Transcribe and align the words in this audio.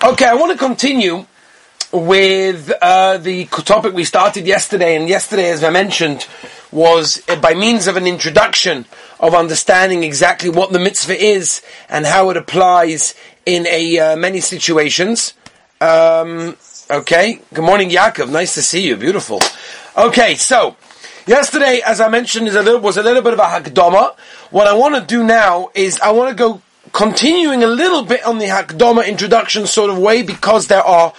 Okay, 0.00 0.26
I 0.26 0.34
want 0.34 0.52
to 0.52 0.58
continue 0.58 1.26
with 1.90 2.72
uh, 2.80 3.18
the 3.18 3.46
topic 3.46 3.94
we 3.94 4.04
started 4.04 4.46
yesterday, 4.46 4.94
and 4.94 5.08
yesterday, 5.08 5.50
as 5.50 5.64
I 5.64 5.70
mentioned, 5.70 6.28
was 6.70 7.20
uh, 7.28 7.34
by 7.40 7.54
means 7.54 7.88
of 7.88 7.96
an 7.96 8.06
introduction 8.06 8.86
of 9.18 9.34
understanding 9.34 10.04
exactly 10.04 10.50
what 10.50 10.70
the 10.70 10.78
mitzvah 10.78 11.20
is 11.20 11.62
and 11.88 12.06
how 12.06 12.30
it 12.30 12.36
applies 12.36 13.16
in 13.44 13.66
a 13.66 13.98
uh, 13.98 14.16
many 14.16 14.38
situations. 14.38 15.34
Um, 15.80 16.56
okay, 16.88 17.40
good 17.52 17.64
morning, 17.64 17.90
Yaakov. 17.90 18.30
Nice 18.30 18.54
to 18.54 18.62
see 18.62 18.86
you. 18.86 18.96
Beautiful. 18.96 19.40
Okay, 19.96 20.36
so 20.36 20.76
yesterday, 21.26 21.80
as 21.84 22.00
I 22.00 22.08
mentioned, 22.08 22.46
is 22.46 22.54
a 22.54 22.62
little, 22.62 22.80
was 22.80 22.98
a 22.98 23.02
little 23.02 23.22
bit 23.22 23.32
of 23.32 23.40
a 23.40 23.46
hakdama. 23.46 24.14
What 24.52 24.68
I 24.68 24.74
want 24.74 24.94
to 24.94 25.00
do 25.00 25.24
now 25.24 25.70
is 25.74 25.98
I 25.98 26.12
want 26.12 26.28
to 26.30 26.36
go 26.36 26.62
continuing 26.92 27.62
a 27.62 27.66
little 27.66 28.04
bit 28.04 28.24
on 28.24 28.38
the 28.38 28.46
Hakdama 28.46 29.06
introduction 29.06 29.66
sort 29.66 29.90
of 29.90 29.98
way 29.98 30.22
because 30.22 30.66
there 30.68 30.82
are 30.82 31.12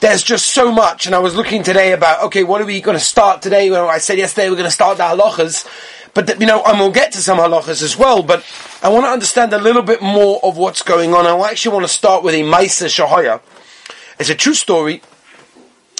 there's 0.00 0.22
just 0.22 0.48
so 0.48 0.72
much 0.72 1.06
and 1.06 1.14
I 1.14 1.18
was 1.18 1.34
looking 1.34 1.62
today 1.62 1.92
about 1.92 2.24
okay 2.24 2.44
what 2.44 2.60
are 2.60 2.66
we 2.66 2.80
going 2.80 2.98
to 2.98 3.04
start 3.04 3.42
today 3.42 3.68
know, 3.68 3.88
I 3.88 3.98
said 3.98 4.18
yesterday 4.18 4.50
we're 4.50 4.56
going 4.56 4.68
to 4.68 4.70
start 4.70 4.98
the 4.98 5.04
halachas 5.04 5.66
but 6.12 6.40
you 6.40 6.46
know 6.46 6.62
and 6.64 6.78
we'll 6.78 6.92
get 6.92 7.12
to 7.12 7.18
some 7.18 7.38
halachas 7.38 7.82
as 7.82 7.96
well 7.96 8.22
but 8.22 8.44
I 8.82 8.88
want 8.88 9.04
to 9.06 9.10
understand 9.10 9.52
a 9.52 9.58
little 9.58 9.82
bit 9.82 10.02
more 10.02 10.40
of 10.42 10.56
what's 10.56 10.82
going 10.82 11.14
on 11.14 11.26
I 11.26 11.50
actually 11.50 11.74
want 11.74 11.86
to 11.86 11.92
start 11.92 12.22
with 12.22 12.34
a 12.34 12.42
Maisa 12.42 12.86
Shahaya 12.86 13.40
it's 14.18 14.30
a 14.30 14.34
true 14.34 14.54
story 14.54 15.02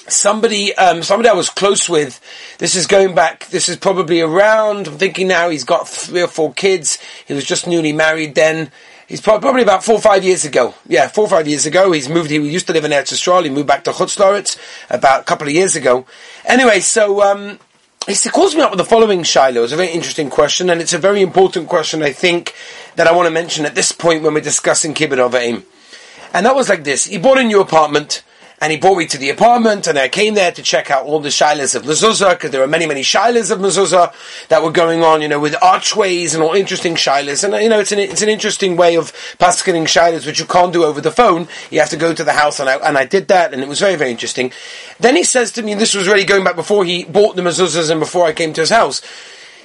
somebody 0.09 0.75
um, 0.77 1.03
somebody 1.03 1.29
I 1.29 1.35
was 1.35 1.49
close 1.49 1.89
with. 1.89 2.21
This 2.59 2.77
is 2.77 2.87
going 2.87 3.15
back. 3.15 3.47
This 3.49 3.69
is 3.69 3.77
probably 3.77 4.21
around. 4.21 4.87
I'm 4.87 4.99
thinking 4.99 5.29
now. 5.29 5.49
He's 5.49 5.65
got 5.65 5.89
three 5.89 6.23
or 6.23 6.29
four 6.29 6.53
kids. 6.53 6.99
He 7.27 7.35
was 7.35 7.45
just 7.45 7.67
newly 7.67 7.93
married 7.93 8.35
then. 8.35 8.71
He's 9.07 9.21
probably 9.21 9.63
about 9.63 9.85
four 9.85 9.95
or 9.95 10.01
five 10.01 10.25
years 10.25 10.45
ago. 10.45 10.75
Yeah, 10.89 11.07
four 11.07 11.25
or 11.25 11.31
five 11.31 11.47
years 11.47 11.65
ago. 11.65 11.93
He's 11.93 12.09
moved. 12.09 12.31
He 12.31 12.37
used 12.39 12.67
to 12.67 12.73
live 12.73 12.85
in 12.85 12.91
Eretz 12.91 13.13
Yisrael. 13.13 13.45
He 13.45 13.51
moved 13.51 13.69
back 13.69 13.85
to 13.85 13.93
Chutz 13.93 14.19
La'aretz 14.19 14.59
about 14.91 15.21
a 15.21 15.25
couple 15.25 15.47
of 15.47 15.55
years 15.55 15.77
ago. 15.77 16.07
Anyway, 16.45 16.81
so 16.81 17.23
um, 17.23 17.61
he 18.09 18.15
calls 18.31 18.57
me 18.57 18.63
up 18.63 18.71
with 18.71 18.79
the 18.79 18.85
following 18.85 19.23
Shiloh. 19.23 19.63
It's 19.63 19.73
a 19.73 19.77
very 19.77 19.93
interesting 19.93 20.29
question, 20.29 20.71
and 20.71 20.81
it's 20.81 20.93
a 20.93 20.99
very 20.99 21.23
important 21.23 21.69
question. 21.69 22.03
I 22.03 22.13
think 22.13 22.55
that 22.97 23.07
I 23.07 23.13
want 23.13 23.27
to 23.27 23.31
mention 23.31 23.65
at 23.65 23.77
this 23.77 23.93
point 23.93 24.25
when 24.25 24.35
we're 24.35 24.41
discussing 24.41 24.93
kibbud 24.93 25.19
of 25.19 25.37
aim. 25.37 25.65
And 26.33 26.45
that 26.45 26.57
was 26.57 26.69
like 26.69 26.83
this: 26.83 27.05
He 27.05 27.19
bought 27.19 27.39
a 27.39 27.45
new 27.45 27.61
apartment 27.61 28.25
and 28.61 28.73
he 28.73 28.79
brought 28.79 28.97
me 28.97 29.07
to 29.07 29.19
the 29.19 29.29
apartment, 29.29 29.87
and 29.87 29.99
I 29.99 30.09
came 30.09 30.35
there 30.35 30.51
to 30.51 30.63
check 30.63 30.91
out 30.91 31.05
all 31.05 31.21
the 31.21 31.29
shilas 31.29 31.75
of 31.75 31.83
mezuzah, 31.83 32.31
because 32.31 32.51
there 32.51 32.61
were 32.61 32.67
many, 32.67 32.87
many 32.87 33.03
shilas 33.03 33.51
of 33.51 33.59
mezuzah 33.59 34.15
that 34.49 34.63
were 34.63 34.71
going 34.71 35.03
on, 35.03 35.21
you 35.21 35.29
know, 35.29 35.39
with 35.39 35.55
archways 35.63 36.35
and 36.35 36.43
all 36.43 36.55
interesting 36.55 36.95
shilas. 36.95 37.45
And, 37.45 37.53
uh, 37.53 37.59
you 37.59 37.69
know, 37.69 37.79
it's 37.79 37.93
an, 37.93 37.99
it's 37.99 38.23
an 38.23 38.31
interesting 38.31 38.77
way 38.77 38.97
of 38.97 39.13
paskining 39.39 39.85
shilas, 39.85 40.25
which 40.25 40.39
you 40.39 40.47
can't 40.47 40.73
do 40.73 40.85
over 40.85 41.03
the 41.03 41.11
phone. 41.11 41.49
You 41.71 41.81
have 41.81 41.91
to 41.91 41.99
go 41.99 42.15
to 42.15 42.25
the 42.25 42.33
house, 42.33 42.59
and 42.59 42.69
I, 42.69 42.77
and 42.77 42.97
I 42.97 43.05
did 43.05 43.29
that, 43.29 43.53
and 43.53 43.63
it 43.63 43.69
was 43.69 43.81
very, 43.81 43.97
very 43.97 44.11
interesting. 44.11 44.53
Then 44.99 45.17
he 45.17 45.23
says 45.25 45.53
to 45.53 45.63
me, 45.63 45.73
and 45.73 45.81
this 45.81 45.95
was 45.95 46.09
really 46.09 46.25
going 46.25 46.45
back 46.45 46.57
before 46.57 46.85
he 46.85 47.05
bought 47.05 47.37
the 47.37 47.43
mezuzahs 47.43 47.91
and 47.91 48.01
before 48.01 48.25
I 48.25 48.33
came 48.33 48.55
to 48.55 48.63
his 48.63 48.71
house. 48.71 49.03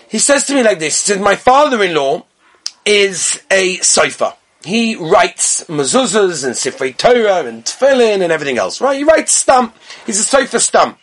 He 0.10 0.20
says 0.20 0.46
to 0.48 0.54
me 0.54 0.64
like 0.64 0.80
this, 0.80 1.02
he 1.06 1.14
said, 1.14 1.22
my 1.22 1.38
father-in-law 1.38 2.26
is 2.84 3.42
a 3.50 3.78
sofer 3.78 4.36
he 4.64 4.96
writes 4.96 5.64
mezuzahs 5.66 6.46
and 6.46 6.54
Sifrei 6.54 6.96
Torah 6.96 7.48
and 7.48 7.66
Tefillin 7.66 8.22
and 8.22 8.32
everything 8.32 8.58
else, 8.58 8.80
right? 8.80 8.98
He 8.98 9.04
writes 9.04 9.34
stam. 9.34 9.74
He's 10.06 10.20
a 10.20 10.38
sofer 10.38 10.60
stam. 10.60 10.96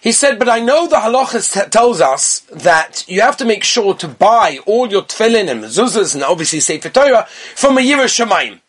He 0.00 0.12
said, 0.12 0.38
but 0.38 0.48
I 0.48 0.60
know 0.60 0.86
the 0.86 0.96
halachas 0.96 1.52
t- 1.52 1.68
tells 1.68 2.00
us 2.00 2.40
that 2.52 3.04
you 3.08 3.22
have 3.22 3.36
to 3.38 3.44
make 3.44 3.64
sure 3.64 3.94
to 3.94 4.06
buy 4.06 4.60
all 4.64 4.88
your 4.88 5.02
tefillin 5.02 5.50
and 5.50 5.64
mezuzahs 5.64 6.14
and 6.14 6.22
obviously 6.22 6.60
Sefer 6.60 6.90
Torah 6.90 7.26
from 7.26 7.76
a 7.76 7.80
yerei 7.80 8.04
shamayim. 8.04 8.60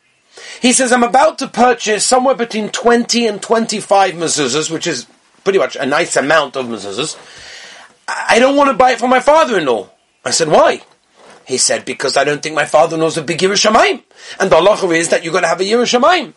He 0.62 0.74
says, 0.74 0.92
I'm 0.92 1.04
about 1.04 1.38
to 1.40 1.48
purchase 1.48 2.08
somewhere 2.08 2.34
between 2.34 2.70
20 2.70 3.28
and 3.28 3.42
25 3.42 4.16
mezuzahs, 4.16 4.72
which 4.72 4.88
is 4.88 5.06
pretty 5.44 5.60
much 5.60 5.76
a 5.76 5.86
nice 5.86 6.16
amount 6.16 6.56
of 6.56 6.66
mezuzahs. 6.66 7.16
I 8.08 8.40
don't 8.40 8.56
want 8.56 8.72
to 8.72 8.74
buy 8.74 8.94
it 8.94 9.00
for 9.00 9.08
my 9.08 9.20
father-in-law. 9.20 9.90
I 10.26 10.32
said, 10.32 10.48
why? 10.48 10.82
He 11.48 11.58
said, 11.58 11.86
because 11.86 12.18
I 12.18 12.26
don't 12.26 12.44
think 12.44 12.56
my 12.56 12.66
father 12.66 12.98
knows 12.98 13.18
a 13.18 13.22
big 13.22 13.40
yerei 13.40 13.54
shamayim. 13.54 14.04
And 14.38 14.52
the 14.52 14.58
halacha 14.58 14.94
is 14.94 15.08
that 15.10 15.24
you're 15.24 15.32
going 15.32 15.44
to 15.44 15.48
have 15.48 15.62
a 15.62 15.64
yerei 15.64 15.84
shamayim. 15.84 16.34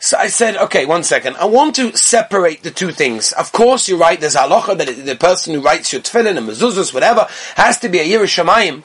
So 0.00 0.18
I 0.18 0.26
said, 0.26 0.56
okay, 0.56 0.84
one 0.84 1.04
second. 1.04 1.36
I 1.36 1.44
want 1.44 1.76
to 1.76 1.96
separate 1.96 2.64
the 2.64 2.72
two 2.72 2.90
things. 2.90 3.30
Of 3.30 3.52
course, 3.52 3.88
you're 3.88 3.98
right. 3.98 4.18
There's 4.20 4.34
halacha 4.34 4.76
that 4.78 5.06
the 5.06 5.14
person 5.14 5.54
who 5.54 5.60
writes 5.60 5.92
your 5.92 6.02
tefillin 6.02 6.36
and 6.36 6.48
mezuzahs, 6.48 6.92
whatever, 6.92 7.28
has 7.54 7.78
to 7.78 7.88
be 7.88 8.00
a 8.00 8.04
yerei 8.04 8.24
shamayim. 8.24 8.82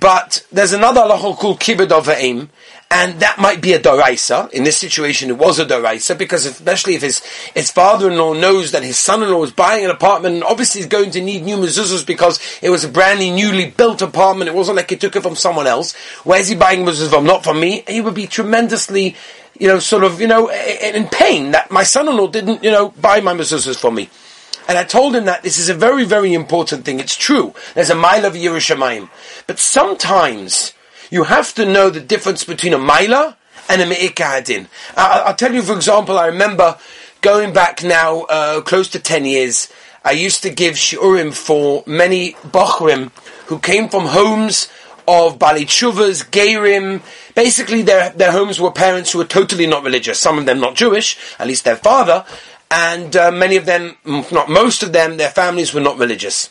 But 0.00 0.44
there's 0.50 0.72
another 0.72 1.02
halacha 1.02 1.36
called 1.36 1.60
kibbud 1.60 1.92
of 1.92 2.08
aim, 2.08 2.50
and 2.90 3.20
that 3.20 3.38
might 3.38 3.60
be 3.60 3.74
a 3.74 3.78
doraisa. 3.78 4.50
In 4.50 4.64
this 4.64 4.78
situation, 4.78 5.28
it 5.28 5.36
was 5.36 5.58
a 5.58 5.66
doraisa 5.66 6.16
because 6.16 6.46
especially 6.46 6.94
if 6.94 7.02
his 7.02 7.22
his 7.54 7.70
father-in-law 7.70 8.34
knows 8.34 8.72
that 8.72 8.82
his 8.82 8.98
son-in-law 8.98 9.44
is 9.44 9.52
buying 9.52 9.84
an 9.84 9.90
apartment, 9.90 10.36
and 10.36 10.44
obviously 10.44 10.80
he's 10.80 10.88
going 10.88 11.10
to 11.10 11.20
need 11.20 11.42
new 11.42 11.56
mezuzahs 11.56 12.06
because 12.06 12.40
it 12.62 12.70
was 12.70 12.84
a 12.84 12.88
brand 12.88 13.20
new, 13.20 13.32
newly 13.34 13.70
built 13.70 14.00
apartment. 14.00 14.48
It 14.48 14.54
wasn't 14.54 14.76
like 14.76 14.90
he 14.90 14.96
took 14.96 15.16
it 15.16 15.22
from 15.22 15.36
someone 15.36 15.66
else. 15.66 15.94
Where's 16.24 16.48
he 16.48 16.54
buying 16.54 16.84
mezuzahs 16.84 17.10
from? 17.10 17.24
Not 17.24 17.44
from 17.44 17.60
me. 17.60 17.84
He 17.86 18.00
would 18.00 18.14
be 18.14 18.26
tremendously, 18.26 19.16
you 19.58 19.68
know, 19.68 19.78
sort 19.80 20.04
of, 20.04 20.20
you 20.20 20.26
know, 20.26 20.48
in 20.48 21.08
pain 21.08 21.50
that 21.50 21.70
my 21.70 21.82
son-in-law 21.82 22.28
didn't, 22.28 22.64
you 22.64 22.70
know, 22.70 22.88
buy 22.90 23.20
my 23.20 23.34
mezuzahs 23.34 23.78
for 23.78 23.92
me. 23.92 24.08
And 24.66 24.76
I 24.76 24.84
told 24.84 25.16
him 25.16 25.24
that 25.24 25.42
this 25.42 25.58
is 25.58 25.70
a 25.70 25.74
very, 25.74 26.04
very 26.04 26.34
important 26.34 26.84
thing. 26.84 27.00
It's 27.00 27.16
true. 27.16 27.54
There's 27.74 27.88
a 27.88 27.94
mile 27.94 28.26
of 28.26 28.34
yerei 28.34 28.60
shamayim. 28.60 29.08
But 29.46 29.58
sometimes, 29.58 30.74
you 31.10 31.24
have 31.24 31.54
to 31.54 31.64
know 31.64 31.90
the 31.90 32.00
difference 32.00 32.44
between 32.44 32.72
a 32.72 32.78
Maila 32.78 33.36
and 33.68 33.82
a 33.82 33.86
Me'ikah 33.86 34.66
I'll 34.96 35.34
tell 35.34 35.54
you, 35.54 35.62
for 35.62 35.74
example, 35.74 36.18
I 36.18 36.26
remember 36.26 36.78
going 37.20 37.52
back 37.52 37.82
now 37.82 38.22
uh, 38.22 38.60
close 38.62 38.88
to 38.88 38.98
10 38.98 39.24
years, 39.24 39.72
I 40.04 40.12
used 40.12 40.42
to 40.44 40.50
give 40.50 40.74
shiurim 40.74 41.34
for 41.34 41.82
many 41.86 42.32
Bachrim 42.32 43.10
who 43.46 43.58
came 43.58 43.88
from 43.88 44.06
homes 44.06 44.68
of 45.06 45.38
Baalei 45.38 45.64
Teshuva, 45.64 46.24
Geirim. 46.30 47.02
Basically, 47.34 47.82
their, 47.82 48.10
their 48.10 48.32
homes 48.32 48.60
were 48.60 48.70
parents 48.70 49.12
who 49.12 49.18
were 49.18 49.24
totally 49.24 49.66
not 49.66 49.82
religious. 49.82 50.20
Some 50.20 50.38
of 50.38 50.46
them 50.46 50.60
not 50.60 50.74
Jewish, 50.76 51.18
at 51.38 51.46
least 51.46 51.64
their 51.64 51.76
father. 51.76 52.24
And 52.70 53.16
uh, 53.16 53.30
many 53.30 53.56
of 53.56 53.64
them, 53.64 53.96
not 54.04 54.50
most 54.50 54.82
of 54.82 54.92
them, 54.92 55.16
their 55.16 55.30
families 55.30 55.72
were 55.72 55.80
not 55.80 55.98
religious. 55.98 56.50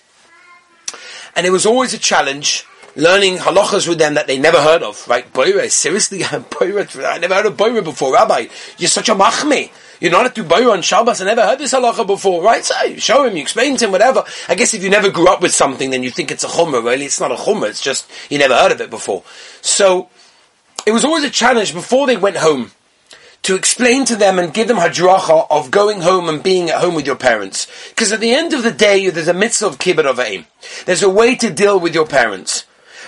And 1.36 1.46
it 1.46 1.52
was 1.52 1.66
always 1.68 1.94
a 1.94 2.00
challenge 2.00 2.66
learning 2.98 3.38
halachas 3.38 3.88
with 3.88 4.00
them 4.00 4.16
that 4.16 4.28
they 4.28 4.40
never 4.40 4.60
heard 4.60 4.84
of, 4.84 5.08
right? 5.08 5.32
Boira, 5.32 5.70
seriously, 5.70 6.20
Boira, 6.22 7.06
I 7.06 7.20
never 7.20 7.36
heard 7.36 7.46
of 7.46 7.56
Boira 7.56 7.84
before, 7.84 8.14
Rabbi. 8.14 8.48
You're 8.78 8.90
such 8.90 9.08
a 9.08 9.16
machme. 9.16 9.70
You're 10.02 10.12
not 10.12 10.34
to 10.36 10.44
Boira 10.44 10.74
on 10.74 10.82
Shabbos. 10.82 11.22
I 11.22 11.26
never 11.26 11.46
heard 11.46 11.60
this 11.60 11.74
halacha 11.74 12.06
before, 12.06 12.44
right? 12.44 12.66
So 12.66 12.80
you 12.84 13.00
show 13.00 13.24
him, 13.24 13.36
you 13.36 13.42
explain 13.42 13.78
to 13.78 13.86
him, 13.86 13.92
whatever. 13.92 14.24
I 14.50 14.56
guess 14.56 14.74
if 14.74 14.84
you 14.84 14.90
never 14.90 15.10
grew 15.10 15.28
up 15.28 15.42
with 15.42 15.54
something, 15.54 15.92
then 15.92 16.04
you 16.04 16.10
think 16.10 16.32
it's 16.32 16.44
a 16.44 16.48
chumrah. 16.48 16.84
Really, 16.84 17.06
it's 17.06 17.20
not 17.20 17.32
a 17.32 17.36
chumrah. 17.36 17.70
It's 17.70 17.82
just 17.82 18.10
you 18.30 18.38
never 18.38 18.56
heard 18.56 18.72
of 18.72 18.82
it 18.82 18.90
before. 18.90 19.24
So 19.62 20.10
it 20.86 20.92
was 20.92 21.06
always 21.06 21.24
a 21.24 21.30
challenge 21.30 21.74
before 21.74 22.08
they 22.08 22.18
went 22.18 22.38
home 22.38 22.72
to 23.44 23.56
explain 23.56 24.06
to 24.06 24.16
them 24.16 24.40
and 24.40 24.54
give 24.54 24.68
them 24.68 24.78
hadracha 24.78 25.48
of 25.50 25.72
going 25.72 26.02
home 26.02 26.30
and 26.30 26.44
being 26.44 26.70
at 26.70 26.82
home 26.82 26.96
with 26.96 27.06
your 27.06 27.16
parents. 27.16 27.68
Because 27.90 28.12
at 28.12 28.20
the 28.20 28.32
end 28.32 28.54
of 28.54 28.64
the 28.64 28.72
day, 28.72 29.10
there's 29.10 29.28
a 29.28 29.34
mitzvah 29.34 29.68
of 29.68 29.78
kibbut 29.78 30.06
of 30.06 30.20
aim. 30.20 30.46
There's 30.86 31.04
a 31.04 31.10
way 31.10 31.36
to 31.36 31.52
deal 31.52 31.80
with 31.80 31.94
your 31.94 32.08
parents. 32.08 32.66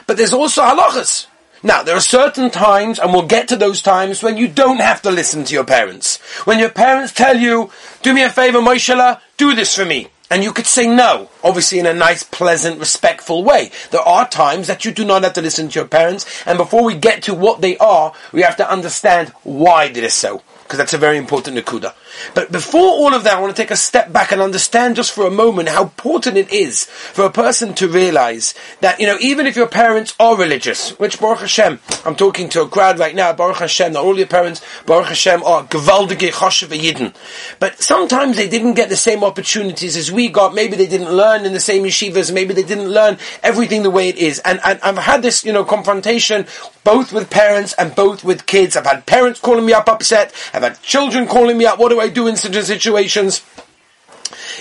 But 0.09 0.17
there's 0.17 0.33
also 0.33 0.63
halachas. 0.63 1.27
Now, 1.61 1.83
there 1.83 1.95
are 1.95 2.01
certain 2.01 2.49
times, 2.49 2.97
and 2.97 3.13
we'll 3.13 3.27
get 3.27 3.47
to 3.49 3.55
those 3.55 3.79
times, 3.79 4.23
when 4.23 4.37
you 4.37 4.47
don't 4.47 4.81
have 4.81 5.03
to 5.03 5.11
listen 5.11 5.43
to 5.43 5.53
your 5.53 5.63
parents. 5.63 6.17
When 6.47 6.57
your 6.57 6.71
parents 6.71 7.13
tell 7.13 7.37
you, 7.37 7.69
do 8.01 8.11
me 8.15 8.23
a 8.23 8.31
favor, 8.31 8.57
Moishela, 8.57 9.21
do 9.37 9.53
this 9.53 9.75
for 9.75 9.85
me. 9.85 10.07
And 10.31 10.43
you 10.43 10.51
could 10.51 10.65
say 10.65 10.87
no, 10.87 11.29
obviously 11.43 11.77
in 11.77 11.85
a 11.85 11.93
nice, 11.93 12.23
pleasant, 12.23 12.79
respectful 12.79 13.43
way. 13.43 13.69
There 13.91 14.01
are 14.01 14.27
times 14.27 14.65
that 14.65 14.83
you 14.83 14.91
do 14.91 15.05
not 15.05 15.21
have 15.21 15.33
to 15.33 15.43
listen 15.43 15.69
to 15.69 15.79
your 15.79 15.87
parents, 15.87 16.25
and 16.47 16.57
before 16.57 16.83
we 16.83 16.95
get 16.95 17.21
to 17.23 17.35
what 17.35 17.61
they 17.61 17.77
are, 17.77 18.11
we 18.31 18.41
have 18.41 18.57
to 18.57 18.67
understand 18.67 19.29
why 19.43 19.85
it 19.85 19.97
is 19.97 20.15
so 20.15 20.41
because 20.69 20.77
that's 20.77 20.93
a 20.93 20.99
very 20.99 21.17
important 21.17 21.57
nakuda. 21.57 21.95
But 22.33 22.51
before 22.51 22.81
all 22.81 23.13
of 23.13 23.23
that, 23.23 23.37
I 23.37 23.41
want 23.41 23.55
to 23.55 23.61
take 23.61 23.71
a 23.71 23.75
step 23.75 24.11
back 24.11 24.31
and 24.31 24.41
understand 24.41 24.95
just 24.95 25.11
for 25.11 25.25
a 25.25 25.31
moment 25.31 25.69
how 25.69 25.83
important 25.83 26.37
it 26.37 26.51
is 26.51 26.85
for 26.85 27.25
a 27.25 27.31
person 27.31 27.73
to 27.75 27.87
realize 27.87 28.53
that, 28.81 28.99
you 28.99 29.07
know, 29.07 29.17
even 29.19 29.47
if 29.47 29.55
your 29.55 29.67
parents 29.67 30.15
are 30.19 30.37
religious, 30.37 30.91
which 30.99 31.19
Baruch 31.19 31.39
Hashem, 31.39 31.79
I'm 32.05 32.15
talking 32.15 32.49
to 32.49 32.61
a 32.61 32.67
crowd 32.67 32.99
right 32.99 33.15
now, 33.15 33.33
Baruch 33.33 33.57
Hashem, 33.57 33.93
not 33.93 34.03
all 34.03 34.17
your 34.17 34.27
parents, 34.27 34.61
Baruch 34.85 35.07
Hashem 35.07 35.43
are 35.43 35.63
gewaldige 35.63 36.31
choshev 36.31 36.77
yidden. 36.77 37.13
But 37.59 37.81
sometimes 37.81 38.37
they 38.37 38.49
didn't 38.49 38.73
get 38.73 38.89
the 38.89 38.95
same 38.95 39.23
opportunities 39.23 39.95
as 39.95 40.11
we 40.11 40.29
got. 40.29 40.53
Maybe 40.53 40.75
they 40.75 40.87
didn't 40.87 41.11
learn 41.11 41.45
in 41.45 41.53
the 41.53 41.59
same 41.59 41.83
yeshivas. 41.83 42.33
Maybe 42.33 42.53
they 42.53 42.63
didn't 42.63 42.89
learn 42.89 43.17
everything 43.43 43.83
the 43.83 43.89
way 43.89 44.09
it 44.09 44.17
is. 44.17 44.39
And, 44.39 44.59
and 44.65 44.79
I've 44.81 44.97
had 44.97 45.21
this, 45.21 45.43
you 45.43 45.53
know, 45.53 45.63
confrontation 45.63 46.45
both 46.83 47.11
with 47.11 47.29
parents 47.29 47.73
and 47.73 47.93
both 47.93 48.23
with 48.23 48.45
kids. 48.45 48.75
I've 48.75 48.85
had 48.85 49.05
parents 49.05 49.39
calling 49.39 49.65
me 49.65 49.73
up 49.73 49.87
upset. 49.87 50.33
I've 50.53 50.63
had 50.63 50.81
children 50.81 51.27
calling 51.27 51.57
me 51.57 51.65
up. 51.65 51.77
What 51.79 51.89
do 51.89 51.99
I 51.99 52.08
do 52.09 52.27
in 52.27 52.35
certain 52.35 52.63
situations? 52.63 53.41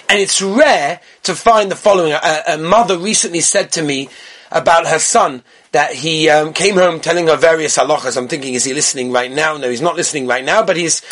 And 0.08 0.18
it's 0.18 0.40
rare 0.40 1.00
to 1.24 1.34
find 1.34 1.70
the 1.70 1.76
following. 1.76 2.12
A, 2.12 2.42
a 2.48 2.58
mother 2.58 2.96
recently 2.96 3.40
said 3.40 3.72
to 3.72 3.82
me 3.82 4.08
about 4.50 4.86
her 4.86 4.98
son 4.98 5.42
that 5.72 5.92
he 5.92 6.28
um, 6.30 6.52
came 6.52 6.76
home 6.76 7.00
telling 7.00 7.26
her 7.26 7.36
various 7.36 7.76
halachas. 7.76 8.16
I'm 8.16 8.28
thinking, 8.28 8.54
is 8.54 8.64
he 8.64 8.72
listening 8.72 9.12
right 9.12 9.30
now? 9.30 9.56
No, 9.56 9.68
he's 9.68 9.82
not 9.82 9.96
listening 9.96 10.26
right 10.26 10.44
now, 10.44 10.62
but 10.62 10.76
he's 10.76 11.02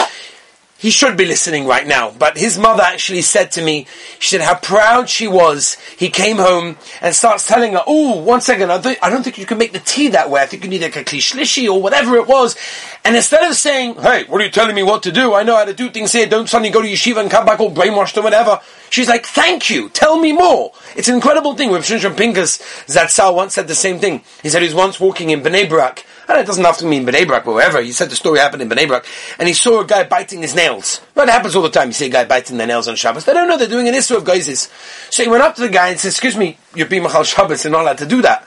he 0.79 0.91
should 0.91 1.17
be 1.17 1.25
listening 1.25 1.67
right 1.67 1.87
now. 1.87 2.13
But 2.19 2.37
his 2.37 2.59
mother 2.59 2.83
actually 2.83 3.23
said 3.23 3.51
to 3.53 3.63
me, 3.63 3.87
she 4.19 4.31
said 4.31 4.43
how 4.43 4.57
proud 4.57 5.09
she 5.09 5.27
was. 5.27 5.77
He 5.97 6.11
came 6.11 6.37
home 6.37 6.77
and 7.01 7.15
starts 7.15 7.47
telling 7.47 7.73
her, 7.73 7.83
"Oh, 7.87 8.17
one 8.21 8.41
second, 8.41 8.71
I, 8.71 8.79
th- 8.79 8.99
I 9.03 9.09
don't 9.09 9.23
think 9.23 9.39
you 9.39 9.47
can 9.47 9.59
make 9.59 9.73
the 9.73 9.79
tea 9.79 10.09
that 10.09 10.31
way. 10.31 10.43
I 10.43 10.47
think 10.47 10.65
you 10.65 10.69
need 10.69 10.83
like 10.83 10.97
a 10.97 11.05
kli 11.05 11.19
shlishi 11.19 11.69
or 11.69 11.81
whatever 11.81 12.17
it 12.17 12.27
was." 12.27 12.57
And 13.05 13.17
instead 13.17 13.49
of 13.49 13.57
saying, 13.57 13.95
"Hey, 13.95 14.25
what 14.25 14.41
are 14.41 14.45
you 14.45 14.51
telling 14.51 14.75
me 14.75 14.83
what 14.83 15.03
to 15.05 15.13
do? 15.13 15.35
I 15.35 15.43
know 15.45 15.57
how 15.57 15.65
to 15.65 15.75
do 15.75 15.91
things 15.91 16.13
here. 16.13 16.27
Don't 16.27 16.49
suddenly 16.49 16.71
go 16.71 16.83
to 16.83 16.89
yeshiva 16.89 17.21
and 17.21 17.31
come 17.31 17.47
back 17.47 17.61
all 17.61 17.73
brainwashed 17.73 18.17
or 18.17 18.23
whatever." 18.23 18.61
She's 18.91 19.09
like, 19.09 19.27
"Thank 19.27 19.71
you. 19.71 19.89
Tell 19.91 20.19
me 20.19 20.33
more." 20.33 20.73
It's 20.95 21.09
an 21.09 21.15
incredible 21.15 21.55
thing. 21.55 21.71
With 21.71 21.85
Shimshon 21.85 22.17
Pincus, 22.17 22.59
Zatzal 22.87 23.35
once 23.35 23.55
said 23.55 23.69
the 23.69 23.75
same 23.75 23.99
thing. 23.99 24.23
He 24.43 24.51
said 24.51 24.63
he 24.63 24.69
was 24.69 24.75
once 24.75 25.01
walking 25.01 25.31
in 25.31 25.43
Bnei 25.43 25.69
Brak 25.69 26.05
and 26.29 26.39
it 26.39 26.47
doesn't 26.47 26.65
have 26.65 26.79
to 26.79 26.87
mean 26.87 27.07
Bnei 27.07 27.27
Brak, 27.27 27.47
wherever. 27.47 27.81
He 27.81 27.93
said 27.93 28.11
the 28.11 28.17
story 28.17 28.39
happened 28.39 28.63
in 28.63 28.69
Bnei 28.69 28.89
Brak, 28.89 29.07
and 29.39 29.49
he 29.49 29.55
saw 29.55 29.81
a 29.81 29.87
guy 29.87 30.05
biting 30.05 30.43
his 30.43 30.55
nails. 30.55 31.01
It 31.17 31.29
happens 31.29 31.57
all 31.57 31.63
the 31.63 31.71
time. 31.71 31.89
You 31.89 31.95
see 31.95 32.07
a 32.07 32.11
guy 32.11 32.25
biting 32.25 32.57
their 32.57 32.67
nails 32.67 32.89
on 32.89 32.97
Shabbos. 32.97 33.25
They 33.25 33.33
don't 33.33 33.49
know 33.49 33.57
they're 33.57 33.69
doing 33.69 33.89
an 33.89 33.95
issue 33.95 34.17
of 34.17 34.25
geizes. 34.25 34.71
So 35.13 35.23
he 35.23 35.29
went 35.29 35.43
up 35.43 35.55
to 35.57 35.63
the 35.63 35.69
guy 35.69 35.89
and 35.89 35.99
said, 35.99 36.09
excuse 36.09 36.37
me, 36.37 36.59
you're 36.75 36.89
being 36.89 37.03
Machal 37.03 37.25
Shabbos, 37.25 37.65
you're 37.65 37.73
not 37.73 37.83
allowed 37.83 37.99
to 37.99 38.07
do 38.07 38.23
that. 38.23 38.47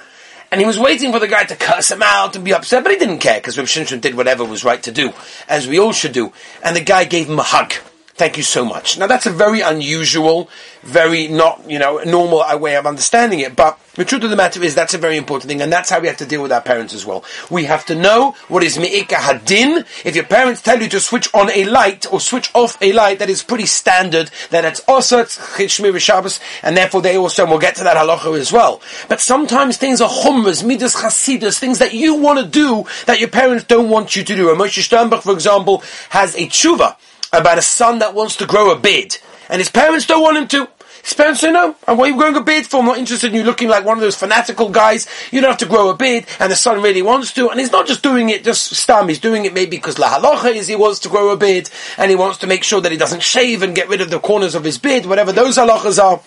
And 0.52 0.60
he 0.60 0.66
was 0.66 0.80
waiting 0.80 1.12
for 1.12 1.20
the 1.20 1.28
guy 1.28 1.44
to 1.44 1.56
curse 1.56 1.92
him 1.92 2.02
out 2.02 2.36
and 2.36 2.44
be 2.44 2.54
upset, 2.54 2.84
but 2.84 2.92
he 2.92 2.98
didn't 2.98 3.20
care, 3.20 3.40
because 3.40 3.58
Reb 3.58 3.68
Shimshon 3.68 4.02
did 4.02 4.16
whatever 4.16 4.44
was 4.44 4.64
right 4.64 4.82
to 4.82 4.92
do, 4.92 5.14
as 5.48 5.68
we 5.68 5.80
all 5.80 5.94
should 5.94 6.12
do. 6.12 6.34
And 6.64 6.76
the 6.76 6.82
guy 6.82 7.06
gave 7.06 7.30
him 7.30 7.38
a 7.38 7.44
hug. 7.44 7.74
Thank 8.20 8.36
you 8.36 8.44
so 8.44 8.66
much. 8.66 8.98
Now 8.98 9.08
that's 9.08 9.28
a 9.28 9.32
very 9.32 9.62
unusual, 9.62 10.50
very 10.84 11.30
not, 11.30 11.64
you 11.70 11.80
know, 11.80 12.00
normal 12.00 12.44
way 12.60 12.76
of 12.76 12.86
understanding 12.86 13.40
it, 13.40 13.56
but 13.56 13.80
the 13.96 14.04
truth 14.04 14.26
of 14.26 14.30
the 14.30 14.36
matter 14.36 14.62
is 14.62 14.76
that's 14.76 14.94
a 14.94 14.98
very 14.98 15.16
important 15.16 15.48
thing, 15.48 15.62
and 15.62 15.72
that's 15.72 15.90
how 15.90 16.02
we 16.02 16.08
have 16.08 16.18
to 16.18 16.26
deal 16.26 16.42
with 16.42 16.52
our 16.52 16.60
parents 16.60 16.94
as 16.94 17.06
well. 17.06 17.24
We 17.50 17.64
have 17.64 17.86
to 17.86 17.96
know 17.96 18.36
what 18.50 18.62
is 18.62 18.78
me'ika 18.78 19.16
hadin. 19.16 19.86
If 20.04 20.18
your 20.18 20.26
parents 20.26 20.62
tell 20.62 20.82
you 20.82 20.90
to 20.90 21.00
switch 21.00 21.34
on 21.34 21.50
a 21.50 21.64
light 21.64 22.12
or 22.12 22.20
switch 22.20 22.52
off 22.54 22.78
a 22.82 22.92
light, 22.92 23.20
that 23.20 23.30
is 23.30 23.42
pretty 23.42 23.66
standard, 23.68 24.32
that 24.50 24.66
it's 24.66 24.82
also 24.82 25.24
chishmir 25.24 25.98
Shabbos, 25.98 26.42
and 26.62 26.76
therefore 26.76 27.02
they 27.02 27.16
also, 27.16 27.44
and 27.44 27.52
we'll 27.52 27.62
get 27.62 27.76
to 27.76 27.86
that 27.86 27.96
halacha 27.96 28.38
as 28.38 28.52
well. 28.52 28.82
But 29.08 29.22
sometimes 29.22 29.78
things 29.78 30.02
are 30.02 30.10
chumras, 30.10 30.62
midas 30.62 30.94
chasidus, 30.94 31.58
things 31.58 31.80
that 31.80 31.94
you 31.94 32.16
want 32.16 32.40
to 32.40 32.46
do 32.46 32.84
that 33.06 33.22
your 33.22 33.30
parents 33.30 33.64
don't 33.64 33.90
want 33.90 34.18
you 34.18 34.26
to 34.26 34.36
do. 34.36 34.50
And 34.50 34.60
Moshe 34.60 34.84
Sternbuch, 34.84 35.24
for 35.24 35.32
example, 35.32 35.84
has 36.10 36.36
a 36.36 36.48
tshuva 36.48 36.98
about 37.32 37.58
a 37.58 37.62
son 37.62 38.00
that 38.00 38.14
wants 38.14 38.36
to 38.38 38.46
grow 38.46 38.72
a 38.72 38.80
beard, 38.80 39.18
and 39.50 39.60
his 39.60 39.70
parents 39.70 40.06
don't 40.06 40.22
want 40.22 40.38
him 40.38 40.48
to. 40.50 40.70
His 41.04 41.14
parents 41.14 41.40
say, 41.40 41.52
no, 41.52 41.72
uh, 41.72 41.74
and 41.88 41.98
what 41.98 42.10
are 42.10 42.12
you 42.12 42.18
growing 42.18 42.36
a 42.36 42.42
beard 42.42 42.66
for? 42.68 42.82
I'm 42.82 42.86
not 42.86 42.98
interested 42.98 43.32
in 43.32 43.36
you 43.36 43.44
looking 43.44 43.70
like 43.70 43.86
one 43.86 43.98
of 43.98 44.02
those 44.02 44.18
fanatical 44.18 44.70
guys. 44.70 45.08
You 45.32 45.40
don't 45.40 45.50
have 45.50 45.60
to 45.60 45.66
grow 45.66 45.90
a 45.90 45.96
beard, 45.96 46.26
and 46.40 46.52
the 46.52 46.58
son 46.58 46.82
really 46.82 47.02
wants 47.02 47.34
to, 47.34 47.50
and 47.50 47.60
he's 47.60 47.72
not 47.72 47.88
just 47.88 48.04
doing 48.04 48.30
it 48.30 48.44
just 48.44 48.76
stam, 48.76 49.08
he's 49.08 49.20
doing 49.20 49.46
it 49.46 49.54
maybe 49.54 49.78
because 49.78 49.98
la 49.98 50.20
halacha 50.20 50.54
is 50.54 50.68
he 50.68 50.76
wants 50.76 51.00
to 51.00 51.10
grow 51.10 51.30
a 51.30 51.38
beard, 51.38 51.70
and 51.98 52.10
he 52.10 52.16
wants 52.18 52.38
to 52.40 52.48
make 52.48 52.64
sure 52.64 52.82
that 52.82 52.92
he 52.92 52.98
doesn't 52.98 53.24
shave 53.24 53.64
and 53.64 53.76
get 53.76 53.88
rid 53.88 54.02
of 54.02 54.10
the 54.10 54.20
corners 54.20 54.56
of 54.56 54.64
his 54.64 54.78
beard, 54.78 55.06
whatever 55.06 55.32
those 55.32 55.58
halachas 55.58 56.04
are. 56.04 56.22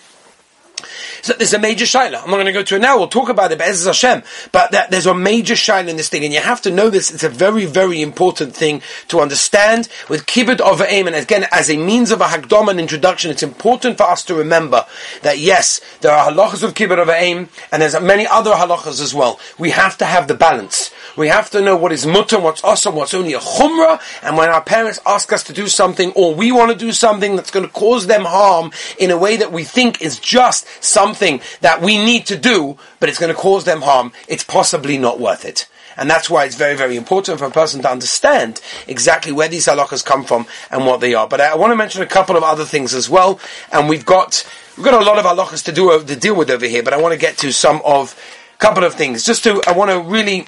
So 1.23 1.31
there's 1.31 1.53
a 1.53 1.59
major 1.59 1.85
shaila. 1.85 2.21
I'm 2.21 2.29
not 2.29 2.35
going 2.35 2.47
to 2.47 2.51
go 2.51 2.63
to 2.63 2.75
it 2.75 2.79
now. 2.79 2.97
We'll 2.97 3.07
talk 3.07 3.29
about 3.29 3.53
it, 3.53 3.57
but 3.57 3.67
Hashem. 3.67 4.23
But 4.51 4.71
that, 4.71 4.91
there's 4.91 5.05
a 5.05 5.13
major 5.13 5.53
shaila 5.53 5.87
in 5.87 5.95
this 5.95 6.09
thing, 6.09 6.25
and 6.25 6.33
you 6.33 6.41
have 6.41 6.61
to 6.63 6.69
know 6.69 6.89
this. 6.89 7.11
It's 7.11 7.23
a 7.23 7.29
very, 7.29 7.63
very 7.63 8.01
important 8.01 8.53
thing 8.53 8.81
to 9.07 9.21
understand 9.21 9.87
with 10.09 10.25
kibbut 10.25 10.59
of 10.59 10.81
aim. 10.81 11.07
And 11.07 11.15
again, 11.15 11.45
as 11.53 11.69
a 11.69 11.77
means 11.77 12.11
of 12.11 12.19
a 12.19 12.27
hagdom 12.27 12.67
and 12.67 12.77
introduction, 12.77 13.31
it's 13.31 13.41
important 13.41 13.95
for 13.95 14.03
us 14.03 14.25
to 14.25 14.35
remember 14.35 14.85
that 15.21 15.39
yes, 15.39 15.79
there 16.01 16.11
are 16.11 16.29
halachas 16.29 16.61
of 16.61 16.73
kibbut 16.73 17.01
of 17.01 17.07
aim, 17.07 17.47
and 17.71 17.81
there's 17.81 17.97
many 18.01 18.27
other 18.27 18.51
halachas 18.51 19.01
as 19.01 19.13
well. 19.13 19.39
We 19.57 19.69
have 19.69 19.97
to 19.99 20.05
have 20.05 20.27
the 20.27 20.35
balance. 20.35 20.91
We 21.15 21.29
have 21.29 21.49
to 21.51 21.61
know 21.61 21.77
what 21.77 21.93
is 21.93 22.05
mutter, 22.05 22.37
what's 22.37 22.61
assur, 22.65 22.91
what's 22.91 23.13
only 23.13 23.31
a 23.31 23.39
chumrah, 23.39 24.01
and 24.23 24.35
when 24.35 24.49
our 24.49 24.61
parents 24.61 24.99
ask 25.05 25.31
us 25.31 25.43
to 25.43 25.53
do 25.53 25.67
something, 25.67 26.11
or 26.17 26.35
we 26.35 26.51
want 26.51 26.73
to 26.73 26.77
do 26.77 26.91
something 26.91 27.37
that's 27.37 27.51
going 27.51 27.65
to 27.65 27.71
cause 27.71 28.07
them 28.07 28.25
harm 28.25 28.71
in 28.99 29.09
a 29.09 29.17
way 29.17 29.37
that 29.37 29.53
we 29.53 29.63
think 29.63 30.01
is 30.01 30.19
just 30.19 30.67
something 30.83 31.12
that 31.61 31.81
we 31.81 32.03
need 32.03 32.25
to 32.27 32.37
do, 32.37 32.77
but 32.99 33.09
it's 33.09 33.19
going 33.19 33.33
to 33.33 33.39
cause 33.39 33.65
them 33.65 33.81
harm, 33.81 34.11
it's 34.27 34.43
possibly 34.43 34.97
not 34.97 35.19
worth 35.19 35.45
it. 35.45 35.67
And 35.97 36.09
that's 36.09 36.29
why 36.29 36.45
it's 36.45 36.55
very, 36.55 36.75
very 36.75 36.95
important 36.97 37.39
for 37.39 37.45
a 37.45 37.51
person 37.51 37.81
to 37.83 37.91
understand 37.91 38.61
exactly 38.87 39.31
where 39.31 39.47
these 39.47 39.67
halachas 39.67 40.03
come 40.03 40.23
from 40.23 40.47
and 40.71 40.85
what 40.85 41.01
they 41.01 41.13
are. 41.13 41.27
But 41.27 41.41
I 41.41 41.55
want 41.55 41.71
to 41.71 41.75
mention 41.75 42.01
a 42.01 42.07
couple 42.07 42.35
of 42.35 42.43
other 42.43 42.65
things 42.65 42.93
as 42.93 43.09
well. 43.09 43.39
And 43.71 43.87
we've 43.87 44.05
got, 44.05 44.47
we've 44.75 44.85
got 44.85 44.99
a 44.99 45.05
lot 45.05 45.19
of 45.19 45.25
halachas 45.25 45.63
to 45.65 45.71
do, 45.71 46.03
to 46.03 46.15
deal 46.15 46.35
with 46.35 46.49
over 46.49 46.65
here, 46.65 46.83
but 46.83 46.93
I 46.93 46.97
want 47.01 47.13
to 47.13 47.19
get 47.19 47.37
to 47.39 47.53
some 47.53 47.81
of, 47.85 48.19
a 48.55 48.57
couple 48.57 48.83
of 48.83 48.95
things. 48.95 49.23
Just 49.23 49.43
to, 49.43 49.61
I 49.67 49.73
want 49.73 49.91
to 49.91 49.99
really 49.99 50.47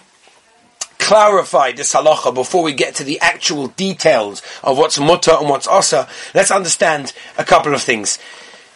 clarify 0.98 1.72
this 1.72 1.94
halacha 1.94 2.34
before 2.34 2.64
we 2.64 2.74
get 2.74 2.96
to 2.96 3.04
the 3.04 3.20
actual 3.20 3.68
details 3.68 4.42
of 4.64 4.78
what's 4.78 5.00
mutter 5.00 5.34
and 5.40 5.48
what's 5.48 5.68
asa, 5.68 6.08
let's 6.34 6.50
understand 6.50 7.14
a 7.38 7.44
couple 7.44 7.76
of 7.76 7.82
things. 7.82 8.18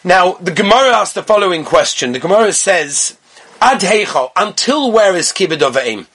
Now, 0.04 0.34
the 0.34 0.51
Gemara 0.51 0.96
asks 0.96 1.13
the 1.13 1.24
following 1.24 1.66
question. 1.66 2.13
The 2.13 2.19
Gemara 2.19 2.54
says, 2.54 3.18
Ad 3.62 3.81
heicho, 3.81 4.31
until 4.36 4.94
where 4.94 5.13
is 5.13 5.34
kibbud 5.34 5.62
of 5.62 5.75
aim? 5.75 6.07